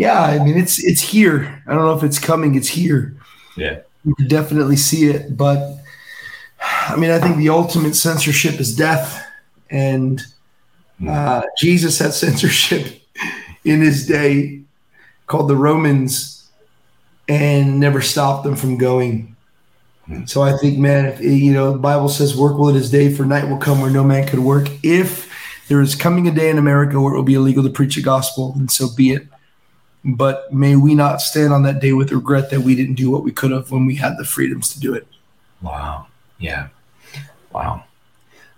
Yeah, 0.00 0.22
I 0.22 0.42
mean 0.42 0.56
it's 0.56 0.82
it's 0.82 1.02
here. 1.02 1.62
I 1.66 1.74
don't 1.74 1.84
know 1.84 1.94
if 1.94 2.02
it's 2.02 2.18
coming. 2.18 2.54
It's 2.54 2.68
here. 2.68 3.14
Yeah, 3.54 3.80
you 4.02 4.14
can 4.14 4.28
definitely 4.28 4.76
see 4.76 5.10
it. 5.10 5.36
But 5.36 5.76
I 6.88 6.96
mean, 6.96 7.10
I 7.10 7.18
think 7.18 7.36
the 7.36 7.50
ultimate 7.50 7.94
censorship 7.94 8.58
is 8.60 8.74
death, 8.74 9.22
and 9.68 10.22
hmm. 10.98 11.06
uh, 11.06 11.42
Jesus 11.58 11.98
had 11.98 12.14
censorship 12.14 13.02
in 13.64 13.82
his 13.82 14.06
day 14.06 14.62
called 15.26 15.48
the 15.48 15.56
Romans, 15.56 16.50
and 17.28 17.78
never 17.78 18.00
stopped 18.00 18.44
them 18.44 18.56
from 18.56 18.78
going. 18.78 19.36
Hmm. 20.06 20.24
So 20.24 20.40
I 20.40 20.56
think, 20.56 20.78
man, 20.78 21.04
if 21.04 21.20
you 21.20 21.52
know, 21.52 21.72
the 21.72 21.78
Bible 21.78 22.08
says, 22.08 22.34
"Work 22.34 22.56
will 22.56 22.70
it 22.70 22.76
is 22.76 22.90
day, 22.90 23.12
for 23.12 23.26
night 23.26 23.50
will 23.50 23.58
come 23.58 23.82
where 23.82 23.90
no 23.90 24.02
man 24.02 24.26
could 24.26 24.38
work." 24.38 24.66
If 24.82 25.28
there 25.68 25.82
is 25.82 25.94
coming 25.94 26.26
a 26.26 26.30
day 26.30 26.48
in 26.48 26.56
America 26.56 26.98
where 26.98 27.12
it 27.12 27.16
will 27.16 27.22
be 27.22 27.34
illegal 27.34 27.62
to 27.64 27.68
preach 27.68 27.98
a 27.98 28.02
gospel, 28.02 28.54
and 28.56 28.70
so 28.70 28.88
be 28.96 29.10
it 29.10 29.26
but 30.04 30.52
may 30.52 30.76
we 30.76 30.94
not 30.94 31.20
stand 31.20 31.52
on 31.52 31.62
that 31.64 31.80
day 31.80 31.92
with 31.92 32.12
regret 32.12 32.50
that 32.50 32.62
we 32.62 32.74
didn't 32.74 32.94
do 32.94 33.10
what 33.10 33.22
we 33.22 33.32
could 33.32 33.50
have 33.50 33.70
when 33.70 33.86
we 33.86 33.94
had 33.94 34.16
the 34.16 34.24
freedoms 34.24 34.72
to 34.72 34.80
do 34.80 34.94
it. 34.94 35.06
Wow. 35.60 36.06
Yeah. 36.38 36.68
Wow. 37.52 37.84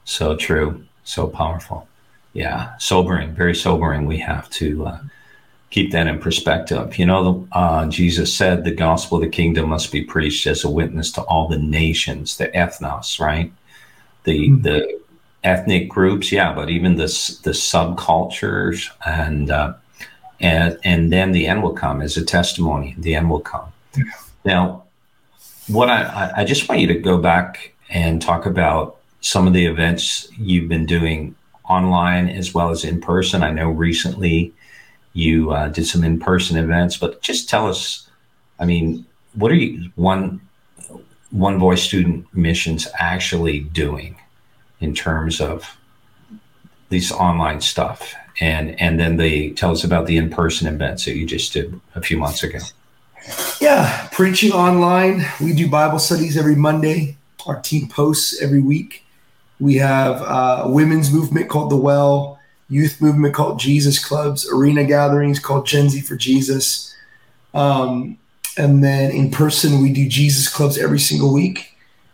So 0.04 0.36
true. 0.36 0.84
So 1.04 1.26
powerful. 1.26 1.88
Yeah. 2.32 2.76
Sobering, 2.78 3.34
very 3.34 3.54
sobering. 3.54 4.06
We 4.06 4.18
have 4.18 4.48
to 4.50 4.86
uh, 4.86 4.98
keep 5.70 5.90
that 5.90 6.06
in 6.06 6.20
perspective. 6.20 6.96
You 6.96 7.06
know, 7.06 7.48
uh, 7.52 7.88
Jesus 7.88 8.34
said 8.34 8.62
the 8.62 8.70
gospel 8.70 9.18
of 9.18 9.24
the 9.24 9.28
kingdom 9.28 9.68
must 9.68 9.90
be 9.90 10.04
preached 10.04 10.46
as 10.46 10.62
a 10.62 10.70
witness 10.70 11.10
to 11.12 11.22
all 11.22 11.48
the 11.48 11.58
nations, 11.58 12.36
the 12.36 12.48
ethnos, 12.48 13.18
right? 13.18 13.52
The, 14.24 14.48
mm-hmm. 14.48 14.62
the 14.62 15.00
ethnic 15.42 15.88
groups. 15.88 16.30
Yeah. 16.30 16.54
But 16.54 16.70
even 16.70 16.94
the, 16.94 17.06
the 17.42 17.50
subcultures 17.50 18.90
and, 19.04 19.50
uh, 19.50 19.74
and 20.42 20.78
and 20.84 21.12
then 21.12 21.32
the 21.32 21.46
end 21.46 21.62
will 21.62 21.72
come 21.72 22.02
as 22.02 22.16
a 22.16 22.24
testimony. 22.24 22.94
The 22.98 23.14
end 23.14 23.30
will 23.30 23.40
come. 23.40 23.72
Yeah. 23.96 24.04
Now, 24.44 24.84
what 25.68 25.88
I, 25.88 26.32
I 26.38 26.44
just 26.44 26.68
want 26.68 26.80
you 26.80 26.88
to 26.88 26.98
go 26.98 27.18
back 27.18 27.72
and 27.88 28.20
talk 28.20 28.44
about 28.44 28.96
some 29.20 29.46
of 29.46 29.52
the 29.52 29.66
events 29.66 30.28
you've 30.36 30.68
been 30.68 30.84
doing 30.84 31.34
online 31.68 32.28
as 32.28 32.52
well 32.52 32.70
as 32.70 32.84
in 32.84 33.00
person. 33.00 33.44
I 33.44 33.52
know 33.52 33.70
recently 33.70 34.52
you 35.12 35.52
uh, 35.52 35.68
did 35.68 35.86
some 35.86 36.02
in 36.02 36.18
person 36.18 36.58
events, 36.58 36.96
but 36.96 37.22
just 37.22 37.48
tell 37.48 37.68
us. 37.68 38.08
I 38.58 38.64
mean, 38.64 39.06
what 39.34 39.52
are 39.52 39.56
you 39.56 39.90
one 39.94 40.40
one 41.30 41.58
voice 41.58 41.82
student 41.82 42.26
missions 42.34 42.88
actually 42.98 43.60
doing 43.60 44.16
in 44.80 44.94
terms 44.94 45.40
of 45.40 45.76
these 46.88 47.12
online 47.12 47.60
stuff? 47.60 48.14
And 48.40 48.80
and 48.80 48.98
then 48.98 49.16
they 49.16 49.50
tell 49.50 49.72
us 49.72 49.84
about 49.84 50.06
the 50.06 50.16
in-person 50.16 50.66
events 50.66 51.04
that 51.04 51.16
you 51.16 51.26
just 51.26 51.52
did 51.52 51.78
a 51.94 52.00
few 52.00 52.16
months 52.16 52.42
ago. 52.42 52.58
Yeah 53.60 54.08
preaching 54.12 54.52
online. 54.52 55.24
We 55.40 55.54
do 55.54 55.68
bible 55.68 55.98
studies 55.98 56.36
every 56.36 56.54
monday. 56.54 57.16
Our 57.46 57.60
team 57.60 57.88
posts 57.88 58.40
every 58.40 58.60
week. 58.60 59.04
We 59.58 59.76
have 59.76 60.20
a 60.22 60.68
women's 60.68 61.12
movement 61.12 61.48
called 61.48 61.70
the 61.70 61.76
well 61.76 62.38
youth 62.68 63.02
movement 63.02 63.34
called 63.34 63.58
jesus 63.58 64.02
clubs 64.02 64.48
arena 64.50 64.84
gatherings 64.84 65.38
called 65.38 65.66
gen 65.66 65.88
z 65.88 66.00
for 66.00 66.16
jesus. 66.16 66.94
Um, 67.54 68.18
and 68.56 68.84
then 68.84 69.10
in 69.10 69.30
person 69.30 69.82
we 69.82 69.92
do 69.92 70.08
jesus 70.08 70.48
clubs 70.48 70.78
every 70.78 70.98
single 70.98 71.32
week 71.32 71.72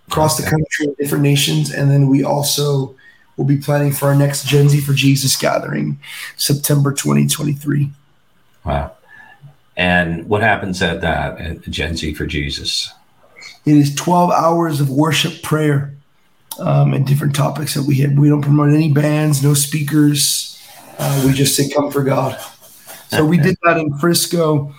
across 0.09 0.41
okay. 0.41 0.45
the 0.45 0.51
country 0.51 0.95
different 0.99 1.23
nations. 1.23 1.71
And 1.71 1.91
then 1.91 2.09
we 2.09 2.25
also 2.25 2.95
we'll 3.39 3.47
be 3.47 3.57
planning 3.57 3.93
for 3.93 4.07
our 4.07 4.15
next 4.15 4.47
Gen 4.47 4.69
Z 4.69 4.81
for 4.81 4.93
Jesus 4.93 5.37
gathering, 5.37 5.99
September 6.37 6.93
2023. 6.93 7.91
Wow. 8.65 8.93
And 9.77 10.29
what 10.29 10.43
happens 10.43 10.83
at 10.83 11.01
that, 11.03 11.41
at 11.41 11.63
Gen 11.63 11.97
Z 11.97 12.15
for 12.15 12.27
Jesus? 12.27 12.93
It 13.65 13.77
is 13.77 13.95
12 13.95 14.33
hours 14.33 14.81
of 14.81 14.91
worship 14.91 15.43
prayer 15.43 15.95
um, 16.59 16.93
and 16.93 17.07
different 17.07 17.37
topics 17.37 17.75
that 17.75 17.85
we 17.85 17.97
have. 18.01 18.13
We 18.13 18.29
don't 18.29 18.43
promote 18.43 18.75
any 18.75 18.93
bands, 18.93 19.43
no 19.43 19.55
speakers. 19.55 20.61
Uh, 20.99 21.23
we 21.25 21.33
just 21.33 21.55
say, 21.55 21.71
come 21.71 21.93
for 21.93 22.03
God. 22.03 22.39
So 23.11 23.25
we 23.25 23.39
did 23.39 23.57
that 23.63 23.79
in 23.79 23.97
Frisco 23.99 24.75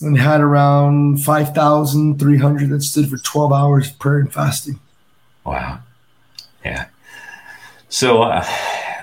and 0.00 0.16
had 0.16 0.40
around 0.40 1.24
5,300 1.24 2.70
that 2.70 2.82
stood 2.82 3.10
for 3.10 3.18
12 3.18 3.52
hours 3.52 3.90
of 3.90 3.98
prayer 3.98 4.18
and 4.20 4.32
fasting. 4.32 4.78
Wow. 5.44 5.80
Yeah. 6.64 6.86
So, 7.88 8.22
uh, 8.22 8.44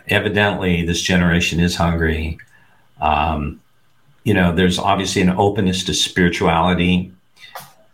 evidently, 0.08 0.86
this 0.86 1.02
generation 1.02 1.60
is 1.60 1.76
hungry. 1.76 2.38
Um, 3.00 3.62
you 4.24 4.34
know, 4.34 4.54
there's 4.54 4.80
obviously 4.80 5.22
an 5.22 5.30
openness 5.30 5.84
to 5.86 5.94
spirituality. 5.94 7.12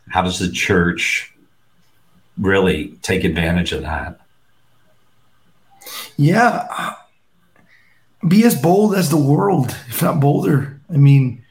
How 0.10 0.22
does 0.22 0.40
the 0.40 0.52
church 0.52 1.34
really 2.38 2.98
take 3.02 3.24
advantage 3.24 3.72
of 3.72 3.82
that? 3.82 4.20
Yeah. 6.18 6.96
Be 8.28 8.44
as 8.44 8.60
bold 8.60 8.96
as 8.96 9.10
the 9.10 9.18
world, 9.18 9.76
if 9.88 10.02
not 10.02 10.20
bolder. 10.20 10.80
I 10.92 10.98
mean, 10.98 11.44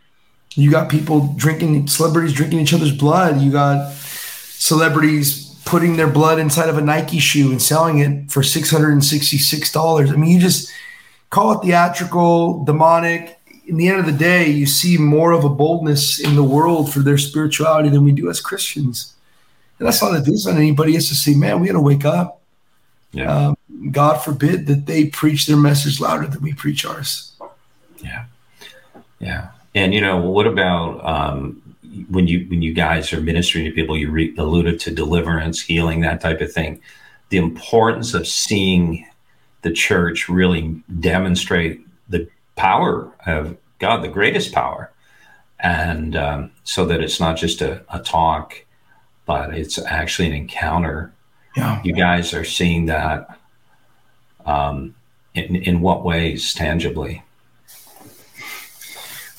you 0.55 0.71
got 0.71 0.91
people 0.91 1.33
drinking, 1.37 1.87
celebrities 1.87 2.33
drinking 2.33 2.61
each 2.61 2.75
other's 2.75 2.97
blood. 2.97 3.41
You 3.41 3.51
got 3.51 3.93
celebrities 3.93 5.48
putting 5.69 5.97
their 5.97 6.09
blood 6.09 6.39
inside 6.39 6.71
of 6.71 6.79
a 6.79 6.81
Nike 6.81 7.19
shoe 7.19 7.51
and 7.51 7.61
selling 7.61 7.99
it 7.99 8.31
for 8.31 8.41
$666. 8.41 10.11
I 10.11 10.17
mean, 10.17 10.31
you 10.31 10.41
just 10.41 10.73
call 11.29 11.53
it 11.53 11.63
theatrical, 11.63 12.65
demonic. 12.65 13.39
in 13.67 13.77
the 13.77 13.87
end 13.89 14.01
of 14.01 14.07
the 14.07 14.13
day, 14.13 14.49
you 14.49 14.65
see 14.65 14.97
more 14.97 15.33
of 15.33 15.45
a 15.45 15.49
boldness 15.51 16.19
in 16.19 16.37
the 16.37 16.43
world 16.43 16.91
for 16.91 17.01
their 17.01 17.19
spirituality 17.19 17.91
than 17.91 18.03
we 18.03 18.13
do 18.13 18.31
as 18.31 18.41
Christians. 18.41 19.13
And 19.79 19.87
that's 19.87 20.03
not 20.03 20.17
a 20.17 20.23
diss 20.23 20.47
on 20.47 20.57
anybody. 20.57 20.97
It's 20.97 21.09
to 21.09 21.15
say, 21.15 21.35
man, 21.35 21.61
we 21.61 21.67
got 21.67 21.75
to 21.75 21.81
wake 21.81 22.07
up. 22.07 22.41
Yeah. 23.13 23.49
Um, 23.49 23.57
God 23.91 24.17
forbid 24.17 24.67
that 24.69 24.87
they 24.87 25.09
preach 25.09 25.47
their 25.47 25.59
message 25.59 26.01
louder 26.01 26.27
than 26.27 26.41
we 26.41 26.55
preach 26.55 26.87
ours. 26.87 27.33
Yeah. 27.99 28.25
Yeah. 29.19 29.51
And, 29.75 29.93
you 29.93 30.01
know, 30.01 30.17
what 30.17 30.47
about 30.47 31.05
um, 31.05 31.63
when 32.09 32.27
you 32.27 32.47
when 32.49 32.63
you 32.63 32.73
guys 32.73 33.13
are 33.13 33.21
ministering 33.21 33.65
to 33.65 33.71
people, 33.71 33.97
you 33.97 34.11
re- 34.11 34.35
alluded 34.37 34.81
to 34.81 34.91
deliverance, 34.91 35.61
healing, 35.61 36.01
that 36.01 36.21
type 36.21 36.41
of 36.41 36.53
thing. 36.53 36.81
The 37.29 37.37
importance 37.37 38.15
of 38.15 38.27
seeing 38.27 39.07
the 39.63 39.73
church 39.73 40.29
really 40.29 40.83
demonstrate 41.01 41.87
the 42.09 42.29
power 42.57 43.13
of 43.27 43.57
God, 43.79 44.03
the 44.03 44.09
greatest 44.09 44.53
power, 44.53 44.91
and 45.61 46.17
um, 46.17 46.51
so 46.65 46.87
that 46.87 47.01
it's 47.01 47.21
not 47.21 47.37
just 47.37 47.61
a, 47.61 47.83
a, 47.93 48.01
talk, 48.01 48.65
but 49.27 49.55
it's 49.55 49.79
actually 49.79 50.29
an 50.29 50.35
encounter. 50.35 51.13
Yeah. 51.57 51.81
You 51.83 51.93
guys 51.93 52.33
are 52.33 52.45
seeing 52.45 52.87
that. 52.87 53.39
Um, 54.47 54.95
in, 55.35 55.57
in 55.57 55.81
what 55.81 56.05
ways 56.05 56.55
tangibly? 56.55 57.23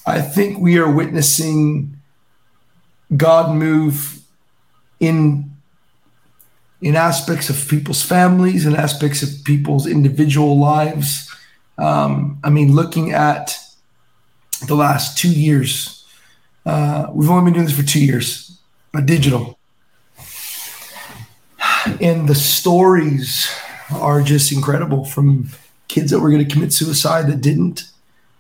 I 0.06 0.22
think 0.22 0.60
we 0.60 0.78
are 0.78 0.90
witnessing 0.90 1.99
God 3.16 3.56
move 3.56 4.22
in 5.00 5.50
in 6.82 6.96
aspects 6.96 7.50
of 7.50 7.68
people's 7.68 8.02
families 8.02 8.66
and 8.66 8.76
aspects 8.76 9.22
of 9.22 9.44
people's 9.44 9.86
individual 9.86 10.58
lives. 10.58 11.30
Um, 11.78 12.40
I 12.44 12.50
mean, 12.50 12.74
looking 12.74 13.12
at 13.12 13.58
the 14.66 14.76
last 14.76 15.18
two 15.18 15.32
years, 15.32 16.06
uh, 16.66 17.08
we've 17.12 17.30
only 17.30 17.46
been 17.46 17.54
doing 17.54 17.66
this 17.66 17.76
for 17.78 17.86
two 17.86 18.04
years, 18.04 18.58
but 18.94 19.06
digital. 19.06 19.58
And 22.00 22.30
the 22.30 22.36
stories 22.36 23.50
are 23.92 24.22
just 24.22 24.52
incredible 24.52 25.04
from 25.04 25.50
kids 25.88 26.12
that 26.12 26.20
were 26.20 26.30
going 26.30 26.46
to 26.46 26.54
commit 26.54 26.72
suicide 26.72 27.28
that 27.28 27.42
didn't, 27.42 27.84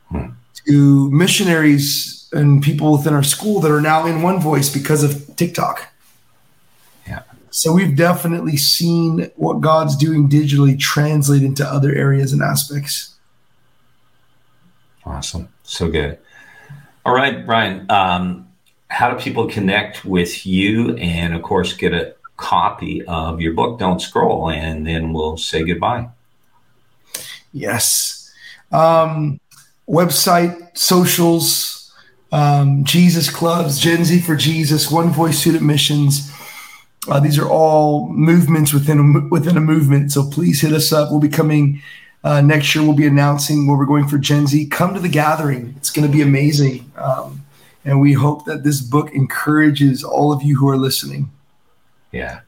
hmm. 0.10 0.28
to 0.66 1.12
missionaries 1.12 2.19
and 2.32 2.62
people 2.62 2.92
within 2.94 3.14
our 3.14 3.24
school 3.24 3.60
that 3.62 3.72
are 3.72 3.82
now 3.82 4.06
in 4.06 4.22
One 4.22 4.40
Voice 4.40 4.72
because 4.72 5.04
of 5.04 5.36
TikTok. 5.36 5.92
Yeah. 7.08 7.24
So 7.50 7.74
we've 7.74 7.96
definitely 7.96 8.58
seen 8.58 9.32
what 9.36 9.62
God's 9.62 9.96
doing 9.96 10.30
digitally 10.30 10.78
translate 10.80 11.44
into 11.44 11.66
other 11.66 11.94
areas 11.94 12.34
and 12.34 12.42
aspects. 12.42 13.16
Awesome. 15.06 15.50
So 15.64 15.90
good. 15.90 16.20
All 17.06 17.16
right, 17.16 17.46
Brian. 17.46 17.90
Um, 17.90 18.48
how 18.90 19.12
do 19.12 19.20
people 19.20 19.48
connect 19.48 20.06
with 20.06 20.46
you 20.46 20.96
and, 20.98 21.34
of 21.34 21.42
course, 21.42 21.74
get 21.74 21.94
a 21.94 22.16
copy 22.38 23.04
of 23.06 23.42
your 23.42 23.54
book, 23.54 23.80
Don't 23.80 24.02
Scroll? 24.02 24.50
And 24.50 24.86
then 24.86 25.14
we'll 25.14 25.38
say 25.38 25.64
goodbye. 25.64 26.10
Yes. 27.54 28.32
Um, 28.72 29.40
website, 29.88 30.78
socials, 30.78 31.79
um, 32.32 32.84
Jesus 32.84 33.30
clubs, 33.30 33.80
Gen 33.80 34.06
Z 34.06 34.22
for 34.22 34.36
Jesus, 34.36 34.92
One 34.92 35.10
Voice 35.10 35.40
Student 35.40 35.64
Missions. 35.64 36.32
Uh, 37.08 37.20
these 37.20 37.40
are 37.40 37.50
all 37.50 38.10
movements 38.10 38.74
within 38.74 39.00
a, 39.00 39.28
within 39.30 39.58
a 39.58 39.62
movement. 39.62 40.12
So 40.12 40.30
please 40.30 40.62
hit 40.62 40.74
us 40.74 40.92
up. 40.92 41.10
We'll 41.10 41.20
be 41.20 41.30
coming 41.30 41.82
uh, 42.24 42.42
next 42.42 42.76
year. 42.76 42.84
We'll 42.84 42.94
be 42.94 43.08
announcing 43.08 43.68
where 43.68 43.78
we're 43.78 43.86
going 43.86 44.08
for 44.08 44.18
Gen 44.18 44.48
Z. 44.48 44.68
Come 44.68 44.94
to 44.94 45.00
the 45.00 45.10
gathering. 45.10 45.74
It's 45.78 45.90
going 45.90 46.06
to 46.06 46.12
be 46.12 46.22
amazing. 46.22 46.92
Um, 46.98 47.46
and 47.86 48.02
we 48.02 48.14
hope 48.14 48.46
that 48.46 48.64
this 48.64 48.82
book 48.82 49.12
encourages 49.14 50.04
all 50.04 50.32
of 50.32 50.44
you 50.44 50.58
who 50.58 50.70
are 50.70 50.78
listening. 50.78 51.32
Yeah. 52.12 52.42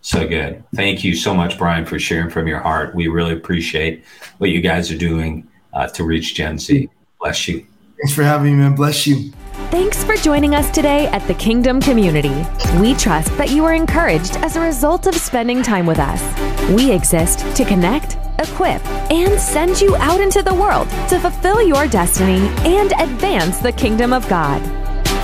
So 0.00 0.26
good. 0.26 0.64
Thank 0.74 1.04
you 1.04 1.14
so 1.14 1.34
much, 1.34 1.58
Brian, 1.58 1.84
for 1.84 1.98
sharing 1.98 2.30
from 2.30 2.46
your 2.46 2.60
heart. 2.60 2.94
We 2.94 3.08
really 3.08 3.34
appreciate 3.34 4.04
what 4.38 4.50
you 4.50 4.60
guys 4.60 4.90
are 4.90 4.98
doing 4.98 5.46
uh, 5.74 5.88
to 5.88 6.04
reach 6.04 6.34
Gen 6.34 6.58
Z. 6.58 6.88
Bless 7.20 7.46
you. 7.46 7.66
Thanks 7.98 8.14
for 8.14 8.22
having 8.22 8.56
me, 8.56 8.62
man. 8.62 8.74
Bless 8.74 9.06
you. 9.06 9.32
Thanks 9.70 10.04
for 10.04 10.16
joining 10.16 10.54
us 10.54 10.70
today 10.70 11.08
at 11.08 11.26
the 11.26 11.34
Kingdom 11.34 11.80
Community. 11.80 12.44
We 12.80 12.94
trust 12.94 13.36
that 13.36 13.50
you 13.50 13.64
are 13.64 13.74
encouraged 13.74 14.36
as 14.36 14.56
a 14.56 14.60
result 14.60 15.06
of 15.06 15.14
spending 15.14 15.62
time 15.62 15.84
with 15.84 15.98
us. 15.98 16.22
We 16.70 16.92
exist 16.92 17.40
to 17.56 17.64
connect, 17.64 18.16
equip, 18.38 18.84
and 19.10 19.38
send 19.38 19.80
you 19.80 19.96
out 19.96 20.20
into 20.20 20.42
the 20.42 20.54
world 20.54 20.88
to 21.08 21.18
fulfill 21.18 21.60
your 21.60 21.88
destiny 21.88 22.48
and 22.64 22.92
advance 22.98 23.58
the 23.58 23.72
kingdom 23.72 24.12
of 24.12 24.28
God. 24.28 24.62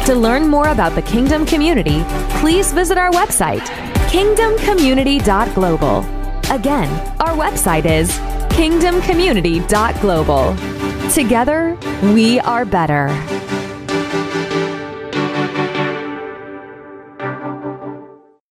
To 0.06 0.14
learn 0.14 0.48
more 0.48 0.68
about 0.68 0.94
the 0.94 1.02
Kingdom 1.02 1.46
Community, 1.46 2.02
please 2.40 2.72
visit 2.72 2.98
our 2.98 3.12
website, 3.12 3.62
kingdomcommunity.global. 4.10 6.23
Again, 6.50 6.88
our 7.20 7.34
website 7.36 7.84
is 7.86 8.10
kingdomcommunity.global. 8.50 10.56
Together, 11.10 11.76
we 12.14 12.38
are 12.40 12.64
better. 12.64 13.08